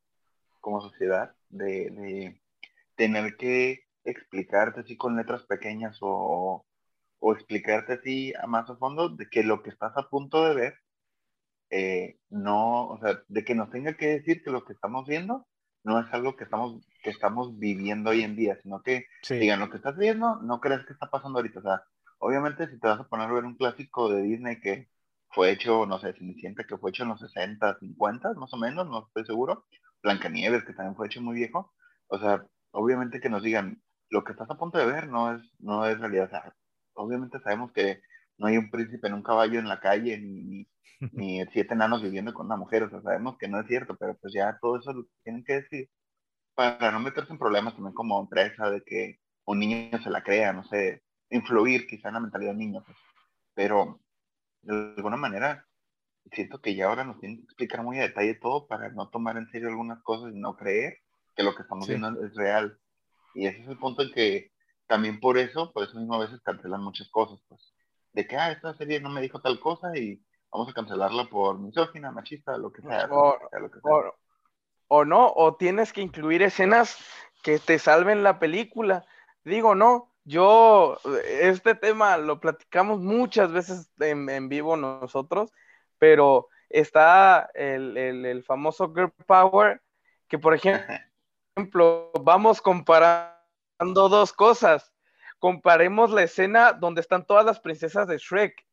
[0.61, 2.43] como sociedad, de, de
[2.97, 6.67] tener que explicarte así con letras pequeñas o,
[7.21, 10.55] o explicarte así a más a fondo de que lo que estás a punto de
[10.55, 10.75] ver,
[11.71, 15.47] eh, no, o sea, de que nos tenga que decir que lo que estamos viendo
[15.85, 19.61] no es algo que estamos, que estamos viviendo hoy en día, sino que Sí, digan
[19.61, 21.61] lo que estás viendo, no crees que está pasando ahorita.
[21.61, 21.83] O sea,
[22.19, 24.89] obviamente si te vas a poner a ver un clásico de Disney que
[25.31, 28.87] fue hecho, no sé, Cenicienta, que fue hecho en los 60, 50, más o menos,
[28.89, 29.67] no estoy seguro.
[30.03, 31.73] Blancanieves, que también fue hecho muy viejo.
[32.09, 35.43] O sea, obviamente que nos digan, lo que estás a punto de ver no es,
[35.61, 36.27] no es realidad.
[36.27, 36.55] O sea,
[36.95, 38.01] obviamente sabemos que
[38.41, 40.69] no hay un príncipe en un caballo en la calle, ni, ni,
[41.13, 42.85] ni siete enanos viviendo con una mujer.
[42.85, 45.55] O sea, sabemos que no es cierto, pero pues ya todo eso lo tienen que
[45.63, 45.91] decir
[46.55, 50.53] para no meterse en problemas también como empresa de que un niño se la crea,
[50.53, 52.99] no sé, influir quizá en la mentalidad del niño, pues.
[53.55, 54.01] Pero
[54.63, 55.67] de alguna manera
[56.33, 59.37] siento que ya ahora nos tienen que explicar muy a detalle todo para no tomar
[59.39, 60.99] en serio algunas cosas y no creer
[61.35, 61.93] que lo que estamos Sí.
[61.93, 62.79] viendo es real.
[63.35, 64.53] Y ese es el punto en que
[64.87, 67.70] también por eso, por eso mismo a veces cancelan muchas cosas, pues.
[68.13, 71.59] De que, ah, esta serie no me dijo tal cosa y vamos a cancelarla por
[71.59, 73.09] misógina, machista, lo que sea.
[73.11, 73.93] O- lo que sea, lo que sea.
[73.93, 74.15] O,
[74.89, 76.97] o no, o tienes que incluir escenas
[77.43, 79.05] que te salven la película.
[79.45, 85.51] Digo, no, yo, este tema lo platicamos muchas veces en, en vivo nosotros,
[85.99, 89.81] pero está el, el- el famoso Girl Power,
[90.29, 90.55] que por
[91.57, 93.39] ejemplo, vamos comparando
[94.09, 94.93] dos cosas.
[95.41, 98.65] Comparemos la escena donde están todas las princesas de Shrek.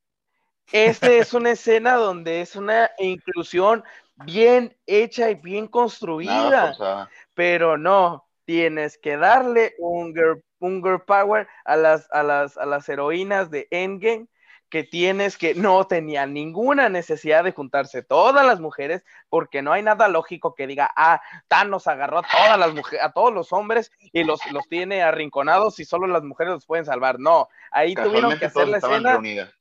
[0.72, 3.84] Esta es una escena donde es una inclusión
[4.26, 11.48] bien hecha y bien construida, pero no, tienes que darle un girl, un girl power
[11.64, 14.28] a las, a, las, a las heroínas de Endgame
[14.70, 19.84] que tienes que no tenían ninguna necesidad de juntarse todas las mujeres porque no hay
[19.84, 23.92] nada lógico que diga, ah, Thanos agarró a todas las mujeres, a todos los hombres
[24.12, 27.20] y los, los tiene arrinconados y solo las mujeres los pueden salvar.
[27.20, 29.54] No, ahí tuvieron que hacer todas la estaban escena reunidas.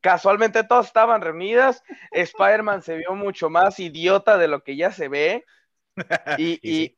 [0.00, 1.82] casualmente todas estaban reunidas.
[2.10, 5.44] Spider-Man se vio mucho más idiota de lo que ya se ve.
[6.36, 6.97] Y, Y sí.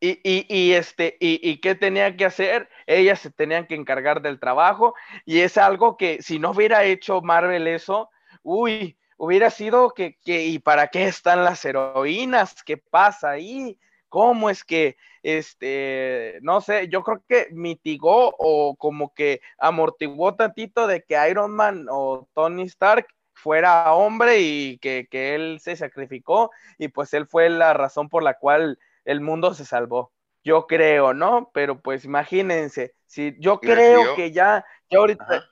[0.00, 4.40] Y, y, este, y, y qué tenía que hacer, ellas se tenían que encargar del
[4.40, 8.10] trabajo, y es algo que si no hubiera hecho Marvel eso,
[8.42, 12.62] uy, hubiera sido que, que ¿y para qué están las heroínas?
[12.64, 13.78] ¿Qué pasa ahí?
[14.14, 20.86] cómo es que, este, no sé, yo creo que mitigó o como que amortiguó tantito
[20.86, 26.52] de que Iron Man o Tony Stark fuera hombre y que, que él se sacrificó
[26.78, 30.12] y pues él fue la razón por la cual el mundo se salvó.
[30.42, 31.50] Yo creo, ¿no?
[31.54, 35.48] Pero pues imagínense, si yo creo que ya, ya ahorita,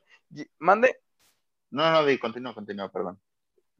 [0.59, 1.01] mande.
[1.71, 3.19] No, no, di, continúa, continúa, perdón.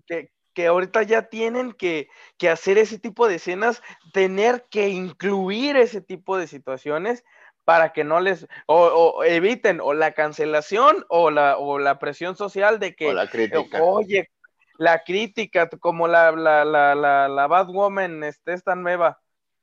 [0.07, 2.09] Que, que ahorita ya tienen que,
[2.51, 7.25] hacer ese tipo de escenas, tener que incluir ese tipo de situaciones
[7.65, 12.79] para que no les, o, eviten o la cancelación o la, o la presión social
[12.81, 13.83] de que, la crítica.
[13.83, 14.31] oye,
[14.79, 19.22] la crítica, como la, la, la, la, la Batwoman, este, esta nueva.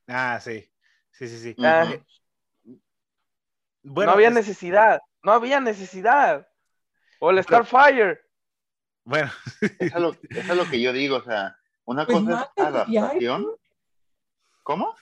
[0.09, 0.67] Ah, sí,
[1.11, 1.55] sí, sí, sí.
[1.63, 1.85] Ah.
[3.83, 6.47] bueno, no había necesidad, no había necesidad.
[7.19, 8.19] O el Starfire.
[9.03, 9.29] Bueno.
[9.79, 11.55] Eso es, lo, que yo digo, o sea,
[11.85, 13.45] una pues cosa es adaptación.
[14.63, 14.95] ¿Cómo?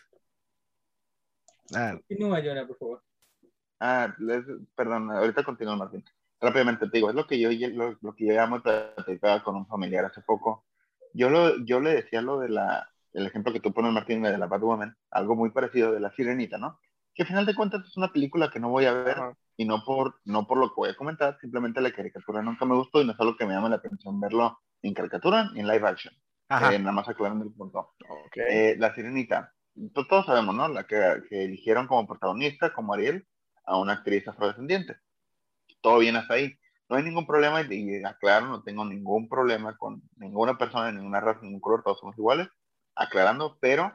[1.74, 1.94] Ah.
[1.94, 3.04] Continúa, por favor.
[3.80, 4.14] Ah,
[4.76, 6.04] perdón, ahorita continúo, Martín.
[6.42, 9.68] Rápidamente te digo, es lo que yo, lo, lo que yo llamo platicaba con un
[9.68, 10.66] familiar hace poco.
[11.14, 14.38] Yo, lo, yo le decía lo de la, el ejemplo que tú pones, Martín, de
[14.38, 16.80] la Batwoman, algo muy parecido de la Sirenita, ¿no?
[17.14, 19.18] Que al final de cuentas es una película que no voy a ver,
[19.58, 22.76] y no por, no por lo que voy a comentar, simplemente la caricatura nunca me
[22.76, 25.68] gustó y no es algo que me llame la atención verlo en caricatura ni en
[25.68, 26.14] live action.
[26.50, 27.94] Eh, nada más aclarando el punto.
[28.36, 29.54] Eh, la sirenita,
[29.94, 30.68] todos sabemos, ¿no?
[30.68, 33.28] La que, que, eligieron como protagonista, como Ariel,
[33.66, 34.96] a una actriz afrodescendiente.
[35.82, 36.58] Todo bien hasta ahí.
[36.90, 41.42] No hay ningún problema y, aclaro, no tengo ningún problema con ninguna persona, ninguna raza,
[41.42, 42.48] ningún color, todos somos iguales,
[42.98, 43.94] aclarando, pero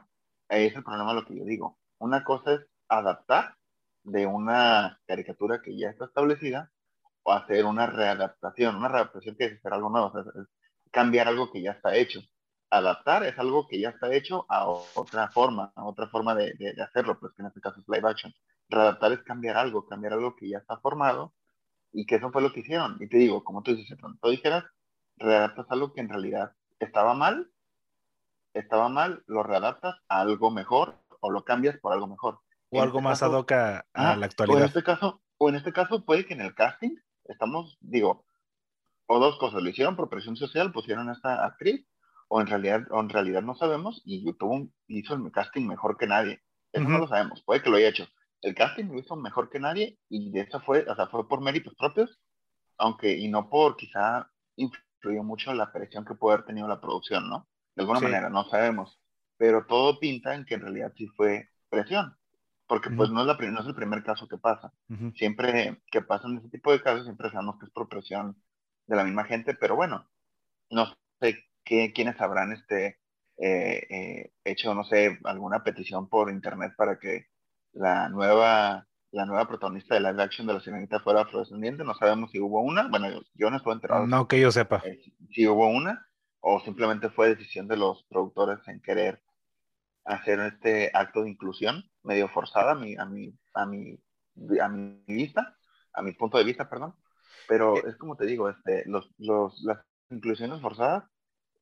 [0.49, 1.77] es el problema lo que yo digo.
[1.99, 3.55] Una cosa es adaptar
[4.03, 6.71] de una caricatura que ya está establecida
[7.23, 8.75] o hacer una readaptación.
[8.75, 10.47] Una readaptación que es hacer algo nuevo, es
[10.91, 12.21] cambiar algo que ya está hecho.
[12.69, 16.81] Adaptar es algo que ya está hecho a otra forma, a otra forma de, de,
[16.81, 18.33] hacerlo, pues que en este caso es live action.
[18.69, 21.33] Readaptar es cambiar algo, cambiar algo que ya está formado
[21.91, 22.97] y que eso fue lo que hicieron.
[22.99, 24.65] Y te digo, como tú dices, tú dijeras,
[25.17, 27.52] readaptas algo que en realidad estaba mal,
[28.53, 32.39] estaba mal, lo readaptas a algo mejor o lo cambias por algo mejor
[32.73, 33.33] o algo este más ad
[33.93, 34.57] a, la actualidad.
[34.57, 36.95] O en, este caso, o en este caso puede que en el casting
[37.25, 38.25] estamos, digo,
[39.05, 41.85] o dos cosas, lo hicieron por presión social, pusieron a esta actriz,
[42.27, 46.07] o en realidad, o en realidad no sabemos, y YouTube hizo el casting mejor que
[46.07, 46.41] nadie.
[46.71, 48.07] Eso no lo sabemos, puede que lo haya hecho.
[48.41, 51.41] El casting lo hizo mejor que nadie, y de eso fue, o sea, fue por
[51.41, 52.19] méritos propios,
[52.77, 57.29] aunque, y no por quizá influyó mucho la presión que puede haber tenido la producción,
[57.29, 57.47] ¿no?
[57.75, 58.99] De alguna manera, no sabemos.
[59.37, 62.15] Pero todo pinta en que en realidad sí fue presión
[62.67, 64.73] porque pues no es, la, no es el primer caso que pasa.
[65.15, 68.35] Siempre que pasan ese tipo de casos, siempre sabemos que es por presión
[68.87, 70.09] de la misma gente, pero bueno,
[70.71, 70.87] no
[71.19, 72.99] sé qué, quiénes habrán este,
[73.37, 77.27] eh, eh, hecho, no sé, alguna petición por internet para que
[77.73, 81.83] la nueva, la nueva protagonista de live action de la sirenita fuera afrodescendiente.
[81.83, 84.07] No sabemos si hubo una, bueno, yo, no estoy enterado.
[84.07, 84.81] No que yo sepa.
[84.85, 84.99] Eh,
[85.31, 86.07] si hubo una,
[86.45, 89.23] o simplemente fue decisión de los productores en querer
[90.03, 93.97] hacer este acto de inclusión medio forzada a mi, a mi, a mi,
[94.61, 95.55] a mi vista,
[95.93, 96.95] a mi punto de vista, perdón.
[97.47, 97.83] Pero eh.
[97.87, 99.79] es como te digo, este, los, los, las
[100.09, 101.05] inclusiones forzadas,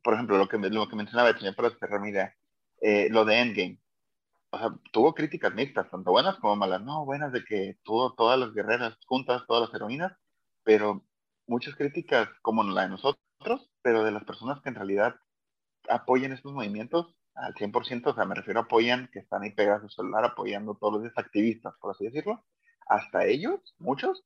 [0.03, 1.55] por ejemplo, lo que, lo que mencionaba el señor
[2.01, 2.35] mi idea,
[2.81, 3.79] eh, lo de Endgame,
[4.49, 8.39] o sea, tuvo críticas mixtas, tanto buenas como malas, no, buenas de que tuvo todas
[8.39, 10.13] las guerreras juntas, todas las heroínas,
[10.63, 11.05] pero
[11.45, 15.15] muchas críticas como la de nosotros, pero de las personas que en realidad
[15.89, 19.83] apoyan estos movimientos, al 100%, o sea, me refiero a apoyan, que están ahí pegados
[19.83, 22.43] a su celular apoyando todos los desactivistas, por así decirlo,
[22.87, 24.23] hasta ellos, muchos,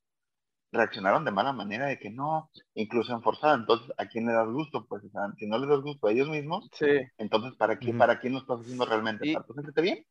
[0.72, 4.86] reaccionaron de mala manera de que no, incluso forzada, entonces, ¿a quién le das gusto?
[4.86, 6.86] Pues, o sea, si no les das gusto a ellos mismos, sí.
[7.18, 9.32] entonces, ¿para quién, ¿para quién lo estás haciendo realmente?
[9.32, 10.06] ¿Para tu gente bien?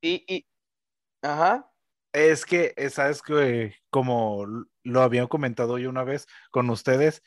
[0.00, 0.46] Y, y,
[1.22, 1.70] ajá.
[2.12, 4.46] Es que, sabes que, como
[4.84, 7.22] lo había comentado yo una vez con ustedes,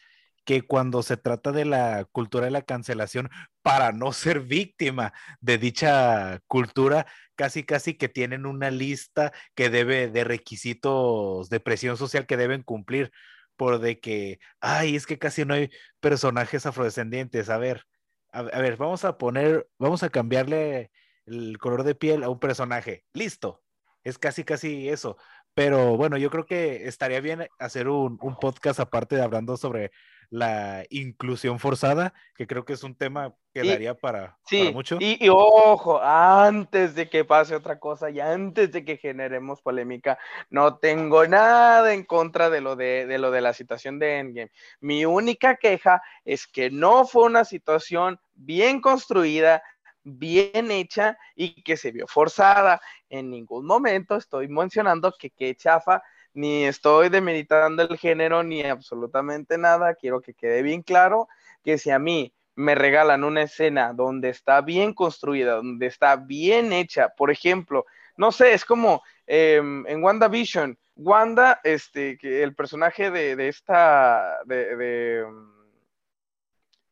[0.48, 3.30] que cuando se trata de la cultura de la cancelación,
[3.64, 10.08] para no ser víctima de dicha cultura, casi casi que tienen una lista que debe
[10.08, 13.12] de requisitos de presión social que deben cumplir
[13.58, 15.70] por de que, ay, es que casi no hay
[16.00, 17.50] personajes afrodescendientes.
[17.50, 17.86] A ver,
[18.32, 20.92] a, ver, vamos a poner, vamos a cambiarle
[21.26, 23.04] el color de piel a un personaje.
[23.14, 23.64] Listo.
[24.06, 25.18] Es casi, casi eso.
[25.54, 29.92] Pero bueno, yo creo que estaría bien hacer un, un podcast aparte de hablando sobre
[30.30, 34.38] la inclusión forzada, que creo que es un tema que daría para,
[34.74, 34.98] mucho.
[35.00, 40.20] Y, y, ojo, antes de que pase otra cosa y antes de que generemos polémica,
[40.50, 44.52] no tengo nada en contra de lo de, de lo de la situación de Endgame.
[44.80, 49.64] Mi única queja es que no fue una situación bien construida,
[50.04, 52.82] bien hecha y que se vio forzada.
[53.10, 56.02] En ningún momento estoy mencionando que qué chafa,
[56.38, 59.96] ni estoy demeritando el género, ni absolutamente nada.
[59.96, 61.28] Quiero que quede bien claro
[61.64, 66.74] que si a mí me regalan una escena donde está bien construida, donde está bien
[66.74, 73.10] hecha, por ejemplo, no sé, es como em, en WandaVision, Wanda, este, que el personaje
[73.10, 75.26] de, esta, de,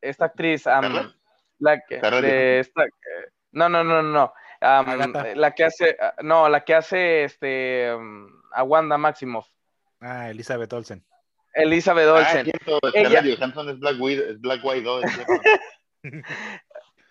[0.01, 0.65] esta actriz,
[1.59, 2.85] la que, de esta,
[3.51, 7.95] no, no, no, no, la que hace, no, la que hace, este,
[8.55, 9.47] a Wanda Maximoff.
[10.01, 11.05] Ah, Elizabeth Olsen.
[11.53, 12.51] Elizabeth ah, Olsen.
[12.93, 15.01] ella, es Black Widow.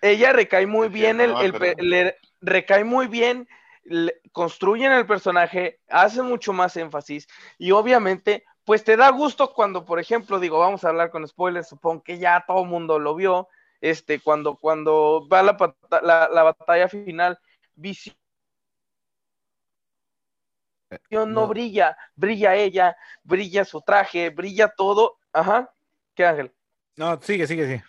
[0.03, 1.35] ella recae muy bien, el,
[1.79, 3.49] le recae muy bien
[4.33, 7.29] construyen el personaje, hacen mucho más énfasis
[7.59, 11.69] y obviamente, pues te da gusto cuando, por ejemplo, digo, vamos a hablar con spoilers,
[11.69, 13.49] supongo que ya todo el mundo lo vio,
[13.81, 17.39] este, cuando, cuando va la, la, batalla final,
[17.75, 18.17] visión
[21.11, 21.47] eh, no.
[21.49, 25.19] brilla, brilla ella, brilla su traje, brilla todo.
[25.33, 25.73] Ajá,
[26.15, 26.53] ¿qué Ángel?
[26.97, 27.85] No, sigue, sigue, sigue.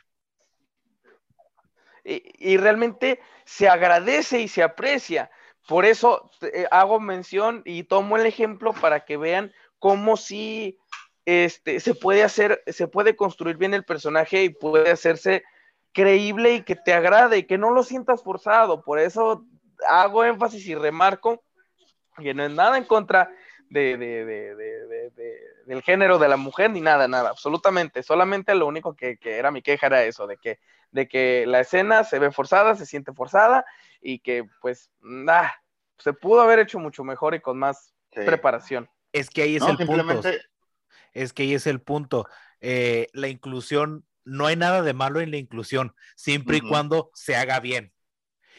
[2.03, 5.29] y, realmente se agradece y se aprecia.
[5.67, 10.77] Por eso eh, hago mención y tomo el ejemplo para que vean cómo sí
[11.25, 15.43] este, se puede hacer, se puede construir bien el personaje y puede hacerse
[15.91, 18.83] creíble y que te agrade y que no lo sientas forzado.
[18.83, 19.45] Por eso
[19.87, 21.43] hago énfasis y remarco
[22.21, 23.29] que no es nada en contra
[23.69, 23.97] de,
[25.65, 28.03] del género de la mujer ni nada, nada, absolutamente.
[28.03, 30.59] Solamente lo único que, era mi queja era eso, de que,
[30.91, 33.65] de que la escena se ve forzada, se siente forzada
[34.01, 35.53] y que pues nada,
[35.97, 38.89] se pudo haber hecho mucho mejor y con más preparación.
[39.11, 40.21] Es que ahí es el punto.
[41.13, 42.27] Es que ahí es el punto.
[42.59, 47.35] Eh, la inclusión, no hay nada de malo en la inclusión, siempre y cuando se
[47.35, 47.94] haga bien.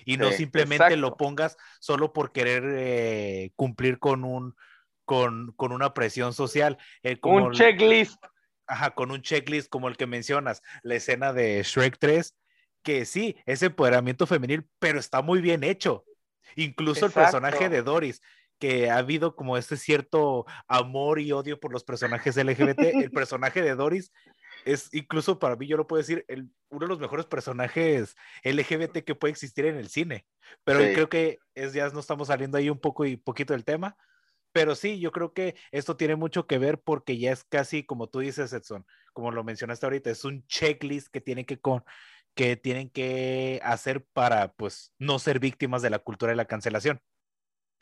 [0.05, 4.55] Y no simplemente lo pongas solo por querer eh, cumplir con un
[5.07, 6.77] con, una presión social.
[7.03, 8.23] Eh, un checklist.
[8.67, 12.37] ajá, con un checklist como el que mencionas, la escena de Shrek 3,
[12.83, 16.05] que sí, es empoderamiento femenil, pero está muy bien hecho.
[16.57, 18.21] Incluso el personaje de Doris,
[18.59, 23.63] que ha habido como este cierto amor y odio por los personajes LGBT, el personaje
[23.63, 24.13] de Doris
[24.67, 28.99] es incluso para mí, yo lo puedo decir, el, uno de los mejores personajes LGBT
[29.05, 30.27] que puede existir en el cine.
[30.65, 33.97] Pero creo que es, ya no estamos saliendo ahí un poco y poquito del tema.
[34.53, 38.09] Pero sí, yo creo que esto tiene mucho que ver porque ya es casi, como
[38.09, 41.85] tú dices, Edson, como lo mencionaste ahorita, es un checklist que tiene que, con,
[42.35, 47.01] que tienen que hacer para pues no ser víctimas de la cultura de la cancelación.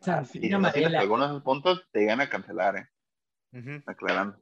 [0.01, 3.83] Sí, algunos puntos te llegan a cancelar, ¿eh?
[3.87, 4.39] Aclarando.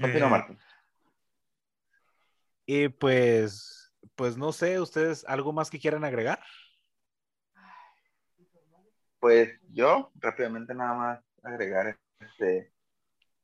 [0.00, 0.58] Continúa, Martín.
[2.70, 6.38] Y pues, pues no sé, ¿ustedes algo más que quieran agregar?
[9.18, 12.70] Pues yo rápidamente nada más agregar este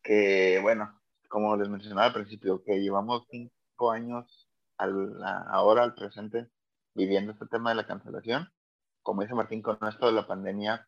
[0.02, 1.00] que bueno,
[1.30, 4.46] como les mencionaba al principio, que llevamos cinco años
[4.76, 5.16] al,
[5.48, 6.50] ahora, al presente,
[6.92, 8.52] viviendo este tema de la cancelación.
[9.00, 10.86] Como dice Martín, con esto de la pandemia,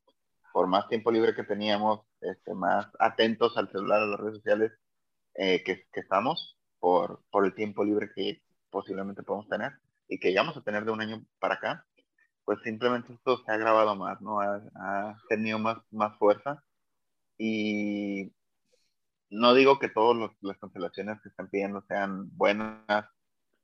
[0.53, 4.73] por más tiempo libre que teníamos, este, más atentos al celular, a las redes sociales
[5.37, 9.73] eh, que, que, estamos, por, por el tiempo libre que posiblemente podemos tener
[10.09, 11.87] y que llegamos a tener de un año para acá,
[12.45, 14.41] pues simplemente esto se ha agravado más, ¿no?
[14.41, 16.63] Ha, ha tenido más, más fuerza
[17.39, 18.33] y
[19.31, 23.07] no digo que todas las cancelaciones que están pidiendo sean buenas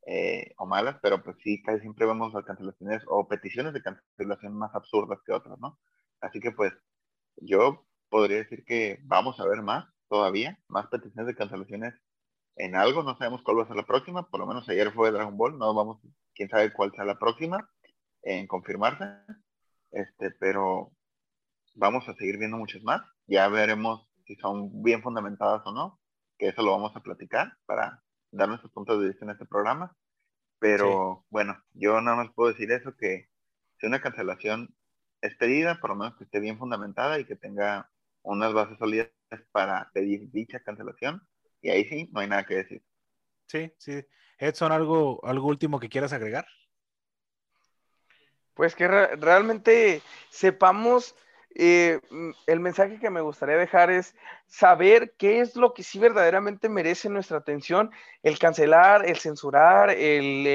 [0.06, 4.74] eh, o malas, pero pues sí, casi siempre vemos cancelaciones o peticiones de cancelación más
[4.74, 5.78] absurdas que otras, ¿no?
[6.20, 6.72] Así que pues
[7.36, 11.94] yo podría decir que vamos a ver más todavía, más peticiones de cancelaciones
[12.56, 15.10] en algo, no sabemos cuál va a ser la próxima, por lo menos ayer fue
[15.10, 16.00] Dragon Ball, no vamos,
[16.34, 17.68] quién sabe cuál será la próxima
[18.22, 19.04] en confirmarse,
[19.90, 20.92] este, pero
[21.74, 26.00] vamos a seguir viendo muchas más, ya veremos si son bien fundamentadas o no,
[26.38, 29.94] que eso lo vamos a platicar para dar nuestros puntos de vista en este programa.
[30.58, 33.28] Pero bueno, yo nada más puedo decir eso, que
[33.78, 34.74] si una cancelación
[35.20, 37.90] es pedida, por lo menos que esté bien fundamentada y que tenga
[38.22, 39.10] unas bases sólidas
[39.50, 41.22] para pedir dicha cancelación.
[41.62, 42.82] Y ahí sí, no hay nada que decir.
[43.46, 44.04] Sí, sí.
[44.38, 46.46] Edson, ¿algo, algo último que quieras agregar?
[48.54, 51.14] Pues que realmente sepamos
[51.54, 52.00] eh,
[52.46, 54.14] el mensaje que me gustaría dejar es
[54.46, 57.90] saber qué es lo que sí verdaderamente merece nuestra atención,
[58.22, 60.46] el cancelar, el censurar, el,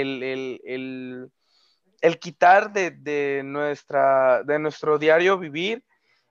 [2.01, 5.86] el, quitar de, nuestra, de nuestro diario vivir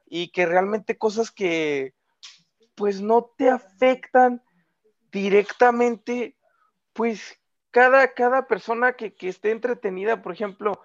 [0.05, 1.95] y que realmente cosas que
[2.75, 4.43] pues no te afectan
[5.17, 6.37] directamente,
[6.93, 7.41] pues
[7.71, 10.81] cada, cada persona que, que esté entretenida, por ejemplo,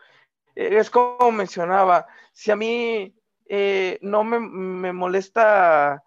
[0.55, 3.13] es como mencionaba, si a mí
[3.47, 6.03] eh, no me, molesta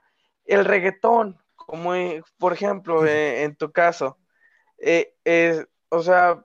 [0.47, 4.19] el reggaetón, como eh, por ejemplo eh, en tu caso,
[5.91, 6.45] o sea,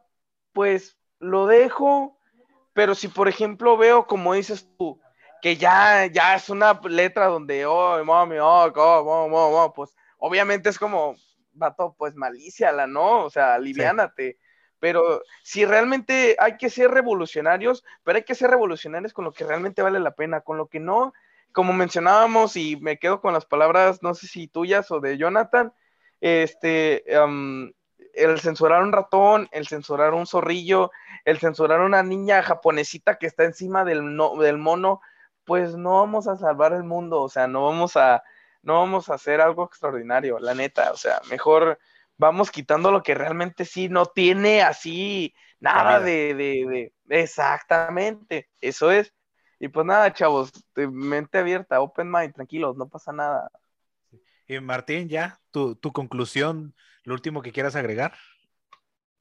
[0.51, 2.17] pues lo dejo,
[2.73, 4.99] pero si por ejemplo veo, como dices tú,
[5.41, 11.15] que ya, ya es una letra donde, oh, mami, oh, oh, pues obviamente es como,
[11.60, 13.26] vato, pues malicia la, ¿no?
[13.26, 14.38] O sea, aliviánate.
[14.80, 19.45] Pero si realmente hay que ser revolucionarios, pero hay que ser revolucionarios con lo que
[19.45, 21.14] realmente vale la pena, con lo que no,
[21.51, 25.74] como mencionábamos, y me quedo con las palabras, no sé si tuyas o de Jonathan,
[26.22, 27.03] este,
[28.14, 30.91] el censurar un ratón, el censurar un zorrillo,
[31.26, 35.01] el censurar una niña japonesita que está encima del, del mono,
[35.45, 38.24] pues no vamos a salvar el mundo, o sea, no vamos a,
[38.62, 41.80] no vamos a hacer algo extraordinario, la neta, o sea, mejor
[42.18, 49.14] vamos quitando lo que realmente sí no tiene así nada de, de, exactamente, eso es.
[49.60, 53.49] Y pues nada, chavos, mente abierta, open mind, tranquilos, no pasa nada.
[54.47, 58.14] Y Martín, ya, tu, tu conclusión, lo último que quieras agregar.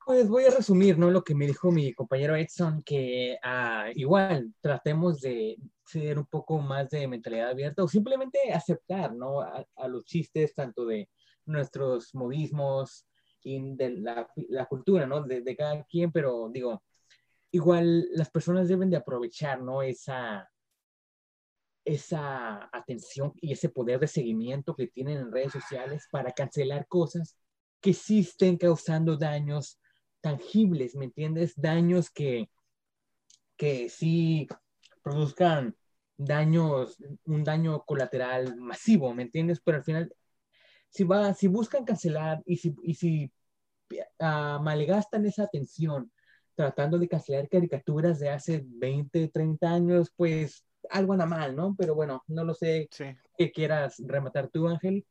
[0.08, 1.10] Pues voy a resumir, ¿no?
[1.10, 6.60] Lo que me dijo mi compañero Edson, que ah, igual tratemos de ser un poco
[6.60, 9.42] más de mentalidad abierta o simplemente aceptar, ¿no?
[9.42, 11.10] A, los chistes tanto de
[11.44, 13.06] nuestros modismos
[13.42, 15.24] y de la, la cultura, ¿no?
[15.24, 16.82] De, de, cada quien, pero digo,
[17.50, 19.82] igual las personas deben de aprovechar, ¿no?
[19.82, 20.50] Esa,
[21.84, 27.36] esa atención y ese poder de seguimiento que tienen en redes sociales para cancelar cosas
[27.82, 29.78] que sí estén causando daños
[30.20, 31.54] tangibles, ¿me entiendes?
[31.56, 32.48] Daños que,
[33.56, 34.48] que sí
[35.02, 35.76] produzcan
[36.16, 39.60] daños, un daño colateral masivo, ¿me entiendes?
[39.64, 40.14] Pero al final,
[40.88, 43.32] si, va, si buscan cancelar y si, y si
[44.20, 46.10] uh, malgastan esa atención
[46.54, 51.76] tratando de cancelar caricaturas de hace 20, 30 años, pues algo anda mal, ¿no?
[51.78, 53.04] Pero bueno, no lo sé sí.
[53.36, 55.06] qué quieras rematar tú, Ángel.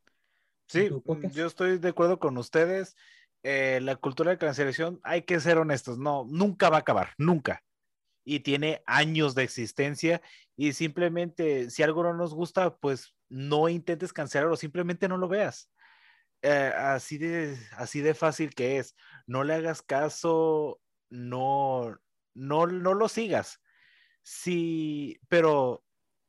[0.66, 0.90] Sí,
[1.32, 2.94] yo estoy de acuerdo con ustedes.
[3.42, 7.62] Eh, la cultura de cancelación, hay que ser honestos, no, nunca va a acabar, nunca.
[8.24, 10.20] Y tiene años de existencia
[10.56, 15.70] y simplemente si algo no nos gusta, pues no intentes cancelarlo, simplemente no lo veas.
[16.42, 18.94] Eh, así, de, así de fácil que es.
[19.26, 20.80] No le hagas caso,
[21.10, 21.96] no,
[22.34, 23.60] no, no lo sigas.
[24.22, 25.84] Sí, pero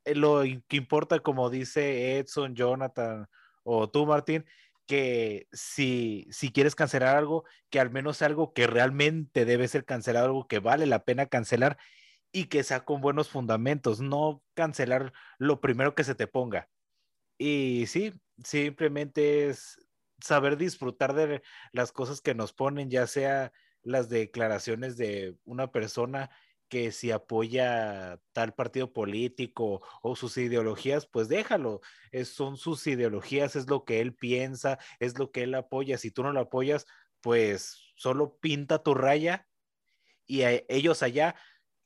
[0.05, 3.28] eh, lo que importa, como dice Edson, Jonathan
[3.64, 4.45] o tú, Martín,
[4.90, 10.26] que si, si quieres cancelar algo, que al menos algo que realmente debe ser cancelado,
[10.26, 11.78] algo que vale la pena cancelar
[12.32, 16.70] y que sea con buenos fundamentos, no cancelar lo primero que se te ponga.
[17.38, 18.14] Y sí,
[18.44, 19.78] simplemente es
[20.20, 23.52] saber disfrutar de las cosas que nos ponen, ya sea
[23.84, 26.32] las declaraciones de una persona
[26.70, 31.82] que si apoya tal partido político o sus ideologías, pues déjalo.
[32.24, 35.97] son sus ideologías, es lo que él piensa, es lo que él apoya.
[35.97, 36.86] Si tú no lo apoyas,
[37.22, 39.47] pues solo pinta tu raya
[40.26, 41.36] y ellos allá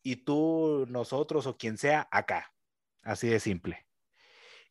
[0.04, 2.54] y tú, nosotros o quien sea acá.
[3.02, 3.88] Así de simple.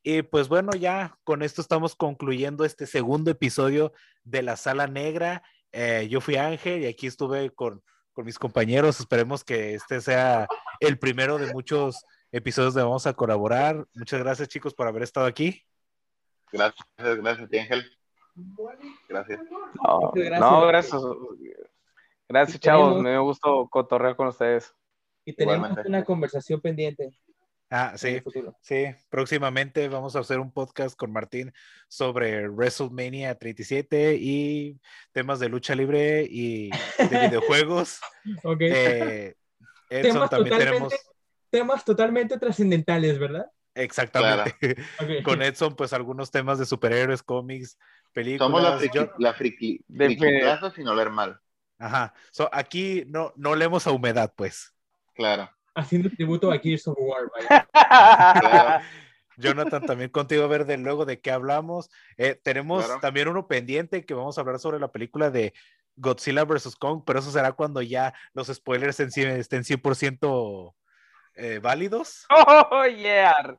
[0.02, 3.92] Y pues bueno, ya con esto estamos concluyendo este segundo episodio
[4.24, 5.42] de la Sala Negra.
[5.70, 7.82] Eh, yo fui Ángel y aquí estuve con
[8.12, 9.00] con mis compañeros.
[9.00, 10.46] Esperemos que este sea
[10.80, 13.86] el primero de muchos episodios donde vamos a colaborar.
[13.94, 15.62] Muchas gracias, chicos, por haber estado aquí.
[16.50, 17.98] Gracias, gracias, Ángel.
[19.08, 19.40] Gracias.
[20.40, 21.02] No, gracias.
[22.28, 22.60] gracias.
[22.60, 23.02] chavos.
[23.02, 24.74] Me gustó cotorrear con ustedes.
[25.24, 27.10] Y tenemos una conversación pendiente.
[27.74, 28.22] Ah, sí,
[28.60, 28.84] sí.
[29.08, 31.54] Próximamente vamos a hacer un podcast con Martín
[31.88, 34.78] sobre WrestleMania 37 y
[35.12, 36.76] temas de lucha libre y de
[37.30, 37.98] videojuegos.
[38.42, 38.60] ok.
[38.60, 39.34] Eh,
[39.88, 40.92] temas también tenemos...
[41.48, 43.46] Temas totalmente trascendentales, ¿verdad?
[43.74, 44.76] Exactamente.
[45.24, 47.78] Con Edson, pues algunos temas de superhéroes, cómics,
[48.12, 48.48] películas.
[48.48, 50.26] Somos la friki, la friki, friki
[50.76, 51.40] sin oler mal.
[51.78, 52.12] Ajá.
[52.52, 54.74] aquí no, no leemos a humedad, pues.
[55.14, 57.30] Claro haciendo tributo a Gears of War.
[59.36, 61.90] Jonathan, también contigo a ver de luego de qué hablamos.
[62.16, 65.54] Eh, tenemos también uno pendiente que vamos a hablar sobre la película de
[65.96, 66.76] Godzilla vs.
[66.76, 70.74] Kong, pero eso será cuando ya los spoilers en estén 100%
[71.34, 72.26] eh, válidos.
[72.70, 73.58] Oh, yeah.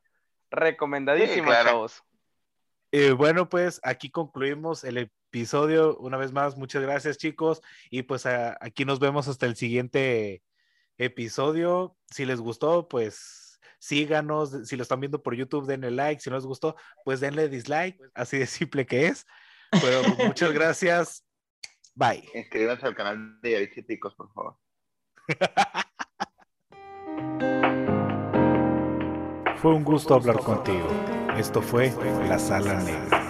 [0.50, 5.96] Recomendadísimo, sí, bueno, pues aquí concluimos el episodio.
[5.98, 7.60] Una vez más, muchas gracias, chicos.
[7.90, 10.42] Y pues aquí nos vemos hasta el siguiente
[10.98, 11.96] episodio.
[12.10, 14.68] Si les gustó, pues síganos.
[14.68, 16.20] Si lo están viendo por YouTube, denle like.
[16.20, 17.98] Si no les gustó, pues denle dislike.
[18.14, 19.26] Así de simple que es.
[19.70, 21.24] Pero pues, muchas gracias.
[21.94, 22.28] Bye.
[22.34, 24.56] Inscríbanse al canal de Yavis y por favor.
[29.56, 30.88] Fue un gusto hablar contigo.
[31.38, 31.90] Esto fue
[32.28, 33.23] La Sala Negra.